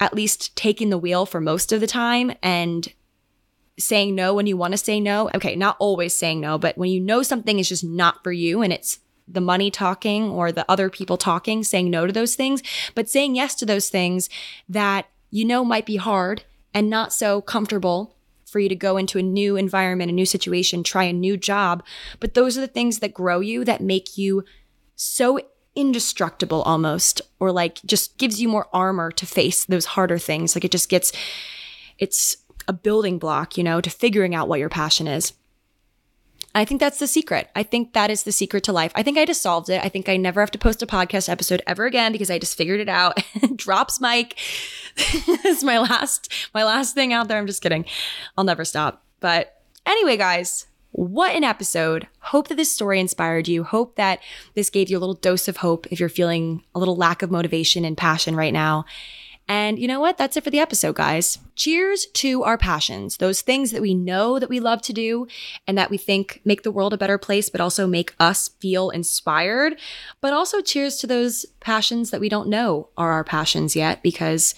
at 0.00 0.14
least 0.14 0.54
taking 0.56 0.90
the 0.90 0.98
wheel 0.98 1.26
for 1.26 1.40
most 1.40 1.72
of 1.72 1.80
the 1.80 1.86
time 1.86 2.32
and 2.42 2.92
saying 3.78 4.14
no 4.14 4.34
when 4.34 4.46
you 4.46 4.56
want 4.56 4.72
to 4.72 4.78
say 4.78 5.00
no. 5.00 5.30
Okay, 5.34 5.56
not 5.56 5.76
always 5.78 6.16
saying 6.16 6.40
no, 6.40 6.58
but 6.58 6.76
when 6.78 6.90
you 6.90 7.00
know 7.00 7.22
something 7.22 7.58
is 7.58 7.68
just 7.68 7.84
not 7.84 8.22
for 8.22 8.32
you 8.32 8.62
and 8.62 8.72
it's 8.72 8.98
the 9.28 9.40
money 9.40 9.70
talking 9.70 10.30
or 10.30 10.52
the 10.52 10.70
other 10.70 10.88
people 10.88 11.16
talking, 11.16 11.64
saying 11.64 11.90
no 11.90 12.06
to 12.06 12.12
those 12.12 12.36
things, 12.36 12.62
but 12.94 13.08
saying 13.08 13.34
yes 13.34 13.54
to 13.56 13.66
those 13.66 13.88
things 13.88 14.28
that 14.68 15.06
you 15.30 15.44
know 15.44 15.64
might 15.64 15.86
be 15.86 15.96
hard 15.96 16.44
and 16.72 16.88
not 16.88 17.12
so 17.12 17.40
comfortable 17.40 18.16
for 18.46 18.60
you 18.60 18.68
to 18.68 18.76
go 18.76 18.96
into 18.96 19.18
a 19.18 19.22
new 19.22 19.56
environment, 19.56 20.10
a 20.10 20.14
new 20.14 20.26
situation, 20.26 20.82
try 20.82 21.04
a 21.04 21.12
new 21.12 21.36
job. 21.36 21.82
But 22.20 22.34
those 22.34 22.56
are 22.56 22.60
the 22.60 22.68
things 22.68 23.00
that 23.00 23.12
grow 23.12 23.40
you, 23.40 23.64
that 23.64 23.80
make 23.80 24.16
you 24.16 24.44
so 24.94 25.40
indestructible 25.76 26.62
almost, 26.62 27.20
or 27.38 27.52
like 27.52 27.80
just 27.84 28.18
gives 28.18 28.40
you 28.40 28.48
more 28.48 28.66
armor 28.72 29.12
to 29.12 29.26
face 29.26 29.64
those 29.64 29.84
harder 29.84 30.18
things. 30.18 30.56
Like 30.56 30.64
it 30.64 30.72
just 30.72 30.88
gets, 30.88 31.12
it's 31.98 32.38
a 32.66 32.72
building 32.72 33.18
block, 33.18 33.56
you 33.56 33.62
know, 33.62 33.80
to 33.80 33.90
figuring 33.90 34.34
out 34.34 34.48
what 34.48 34.58
your 34.58 34.68
passion 34.68 35.06
is. 35.06 35.34
I 36.56 36.64
think 36.64 36.80
that's 36.80 36.98
the 36.98 37.06
secret. 37.06 37.50
I 37.54 37.62
think 37.62 37.92
that 37.92 38.10
is 38.10 38.22
the 38.22 38.32
secret 38.32 38.64
to 38.64 38.72
life. 38.72 38.90
I 38.94 39.02
think 39.02 39.18
I 39.18 39.26
just 39.26 39.42
solved 39.42 39.68
it. 39.68 39.84
I 39.84 39.90
think 39.90 40.08
I 40.08 40.16
never 40.16 40.40
have 40.40 40.50
to 40.52 40.58
post 40.58 40.82
a 40.82 40.86
podcast 40.86 41.28
episode 41.28 41.60
ever 41.66 41.84
again 41.84 42.12
because 42.12 42.30
I 42.30 42.38
just 42.38 42.56
figured 42.56 42.80
it 42.80 42.88
out. 42.88 43.22
Drops 43.56 44.00
mic. 44.00 44.38
it's 44.96 45.62
my 45.62 45.78
last 45.78 46.32
my 46.54 46.64
last 46.64 46.94
thing 46.94 47.12
out 47.12 47.28
there. 47.28 47.36
I'm 47.36 47.46
just 47.46 47.62
kidding. 47.62 47.84
I'll 48.38 48.44
never 48.44 48.64
stop. 48.64 49.04
But 49.20 49.60
anyway, 49.84 50.16
guys, 50.16 50.66
what 50.96 51.36
an 51.36 51.44
episode. 51.44 52.06
Hope 52.20 52.48
that 52.48 52.54
this 52.54 52.72
story 52.72 52.98
inspired 52.98 53.48
you. 53.48 53.64
Hope 53.64 53.96
that 53.96 54.20
this 54.54 54.70
gave 54.70 54.88
you 54.88 54.96
a 54.96 55.00
little 55.00 55.14
dose 55.14 55.46
of 55.46 55.58
hope 55.58 55.86
if 55.90 56.00
you're 56.00 56.08
feeling 56.08 56.64
a 56.74 56.78
little 56.78 56.96
lack 56.96 57.20
of 57.20 57.30
motivation 57.30 57.84
and 57.84 57.98
passion 57.98 58.34
right 58.34 58.52
now. 58.52 58.86
And 59.46 59.78
you 59.78 59.86
know 59.86 60.00
what? 60.00 60.16
That's 60.16 60.38
it 60.38 60.42
for 60.42 60.50
the 60.50 60.58
episode, 60.58 60.96
guys. 60.96 61.38
Cheers 61.54 62.06
to 62.06 62.42
our 62.44 62.56
passions, 62.58 63.18
those 63.18 63.42
things 63.42 63.70
that 63.72 63.82
we 63.82 63.94
know 63.94 64.38
that 64.38 64.48
we 64.48 64.58
love 64.58 64.80
to 64.82 64.92
do 64.94 65.28
and 65.68 65.76
that 65.76 65.90
we 65.90 65.98
think 65.98 66.40
make 66.44 66.62
the 66.62 66.72
world 66.72 66.94
a 66.94 66.98
better 66.98 67.18
place, 67.18 67.50
but 67.50 67.60
also 67.60 67.86
make 67.86 68.14
us 68.18 68.48
feel 68.60 68.88
inspired. 68.88 69.78
But 70.22 70.32
also 70.32 70.62
cheers 70.62 70.96
to 70.96 71.06
those 71.06 71.44
passions 71.60 72.10
that 72.10 72.20
we 72.20 72.30
don't 72.30 72.48
know 72.48 72.88
are 72.96 73.12
our 73.12 73.22
passions 73.22 73.76
yet 73.76 74.02
because 74.02 74.54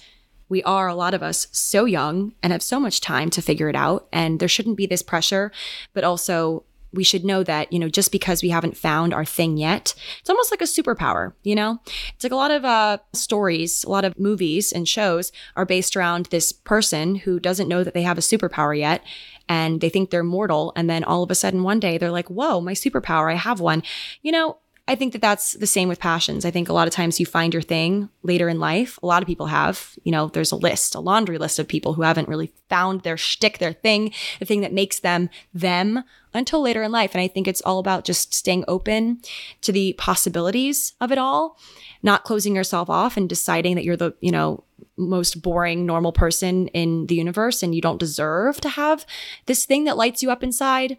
we 0.49 0.63
are, 0.63 0.87
a 0.87 0.95
lot 0.95 1.13
of 1.13 1.23
us, 1.23 1.47
so 1.51 1.85
young 1.85 2.33
and 2.43 2.51
have 2.51 2.63
so 2.63 2.79
much 2.79 2.99
time 2.99 3.29
to 3.29 3.41
figure 3.41 3.69
it 3.69 3.75
out. 3.75 4.07
And 4.11 4.39
there 4.39 4.49
shouldn't 4.49 4.77
be 4.77 4.87
this 4.87 5.03
pressure, 5.03 5.51
but 5.93 6.03
also 6.03 6.65
we 6.91 7.03
should 7.03 7.23
know 7.23 7.43
that, 7.43 7.71
you 7.71 7.77
know, 7.77 7.89
just 7.89 8.11
because 8.11 8.41
we 8.41 8.49
haven't 8.49 8.75
found 8.75 9.13
our 9.13 9.25
thing 9.25 9.57
yet, 9.57 9.93
it's 10.19 10.29
almost 10.29 10.51
like 10.51 10.61
a 10.61 10.65
superpower, 10.65 11.33
you 11.43 11.53
know? 11.53 11.79
It's 12.15 12.23
like 12.23 12.33
a 12.33 12.35
lot 12.35 12.51
of 12.51 12.65
uh, 12.65 12.97
stories, 13.13 13.83
a 13.83 13.89
lot 13.89 14.05
of 14.05 14.17
movies 14.17 14.71
and 14.71 14.87
shows 14.87 15.31
are 15.55 15.65
based 15.65 15.95
around 15.95 16.25
this 16.27 16.51
person 16.51 17.15
who 17.15 17.39
doesn't 17.39 17.67
know 17.67 17.83
that 17.83 17.93
they 17.93 18.01
have 18.01 18.17
a 18.17 18.21
superpower 18.21 18.77
yet 18.77 19.03
and 19.47 19.81
they 19.81 19.89
think 19.89 20.09
they're 20.09 20.23
mortal. 20.23 20.73
And 20.75 20.89
then 20.89 21.03
all 21.03 21.21
of 21.21 21.31
a 21.31 21.35
sudden 21.35 21.63
one 21.63 21.79
day 21.79 21.97
they're 21.97 22.11
like, 22.11 22.29
whoa, 22.29 22.59
my 22.59 22.73
superpower, 22.73 23.31
I 23.31 23.35
have 23.35 23.59
one. 23.59 23.83
You 24.23 24.31
know, 24.31 24.57
I 24.89 24.95
think 24.95 25.13
that 25.13 25.21
that's 25.21 25.53
the 25.53 25.67
same 25.67 25.87
with 25.87 25.99
passions. 25.99 26.45
I 26.45 26.49
think 26.49 26.67
a 26.67 26.73
lot 26.73 26.87
of 26.87 26.93
times 26.95 27.19
you 27.19 27.25
find 27.27 27.53
your 27.53 27.61
thing 27.61 28.09
later 28.23 28.49
in 28.49 28.59
life. 28.59 28.97
A 29.03 29.05
lot 29.05 29.21
of 29.21 29.27
people 29.27 29.45
have, 29.45 29.93
you 30.03 30.11
know, 30.11 30.29
there's 30.29 30.51
a 30.51 30.55
list, 30.55 30.95
a 30.95 30.99
laundry 30.99 31.37
list 31.37 31.59
of 31.59 31.67
people 31.67 31.93
who 31.93 32.01
haven't 32.01 32.27
really 32.27 32.51
found 32.69 33.01
their 33.01 33.15
shtick, 33.15 33.59
their 33.59 33.71
thing, 33.71 34.11
the 34.39 34.45
thing 34.45 34.61
that 34.61 34.73
makes 34.73 34.99
them 34.99 35.29
them 35.53 36.03
until 36.33 36.61
later 36.61 36.81
in 36.81 36.91
life. 36.91 37.13
And 37.13 37.21
I 37.21 37.27
think 37.27 37.47
it's 37.47 37.61
all 37.61 37.77
about 37.77 38.03
just 38.03 38.33
staying 38.33 38.65
open 38.67 39.21
to 39.61 39.71
the 39.71 39.93
possibilities 39.99 40.93
of 40.99 41.11
it 41.11 41.19
all, 41.19 41.59
not 42.01 42.23
closing 42.23 42.55
yourself 42.55 42.89
off 42.89 43.15
and 43.15 43.29
deciding 43.29 43.75
that 43.75 43.83
you're 43.83 43.95
the, 43.95 44.15
you 44.21 44.31
know, 44.31 44.63
most 44.97 45.43
boring 45.43 45.85
normal 45.85 46.11
person 46.11 46.67
in 46.69 47.05
the 47.05 47.15
universe 47.15 47.61
and 47.61 47.75
you 47.75 47.81
don't 47.81 47.99
deserve 47.99 48.59
to 48.61 48.69
have 48.69 49.05
this 49.45 49.65
thing 49.65 49.83
that 49.83 49.97
lights 49.97 50.23
you 50.23 50.31
up 50.31 50.41
inside. 50.41 50.97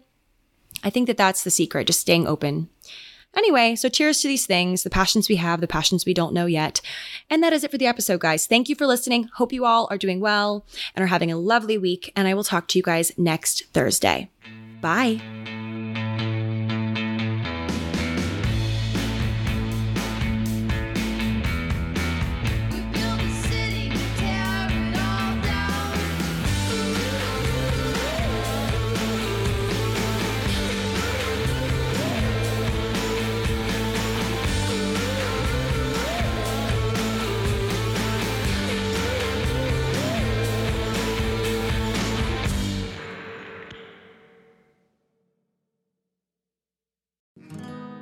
I 0.81 0.89
think 0.89 1.07
that 1.07 1.17
that's 1.17 1.43
the 1.43 1.51
secret, 1.51 1.87
just 1.87 1.99
staying 1.99 2.25
open. 2.25 2.69
Anyway, 3.35 3.75
so 3.75 3.87
cheers 3.87 4.19
to 4.19 4.27
these 4.27 4.45
things, 4.45 4.83
the 4.83 4.89
passions 4.89 5.29
we 5.29 5.37
have, 5.37 5.61
the 5.61 5.67
passions 5.67 6.05
we 6.05 6.13
don't 6.13 6.33
know 6.33 6.45
yet. 6.45 6.81
And 7.29 7.41
that 7.41 7.53
is 7.53 7.63
it 7.63 7.71
for 7.71 7.77
the 7.77 7.87
episode, 7.87 8.19
guys. 8.19 8.45
Thank 8.45 8.67
you 8.67 8.75
for 8.75 8.85
listening. 8.85 9.29
Hope 9.35 9.53
you 9.53 9.65
all 9.65 9.87
are 9.89 9.97
doing 9.97 10.19
well 10.19 10.65
and 10.95 11.03
are 11.03 11.07
having 11.07 11.31
a 11.31 11.37
lovely 11.37 11.77
week. 11.77 12.11
And 12.15 12.27
I 12.27 12.33
will 12.33 12.43
talk 12.43 12.67
to 12.69 12.79
you 12.79 12.83
guys 12.83 13.11
next 13.17 13.65
Thursday. 13.73 14.29
Bye. 14.81 15.21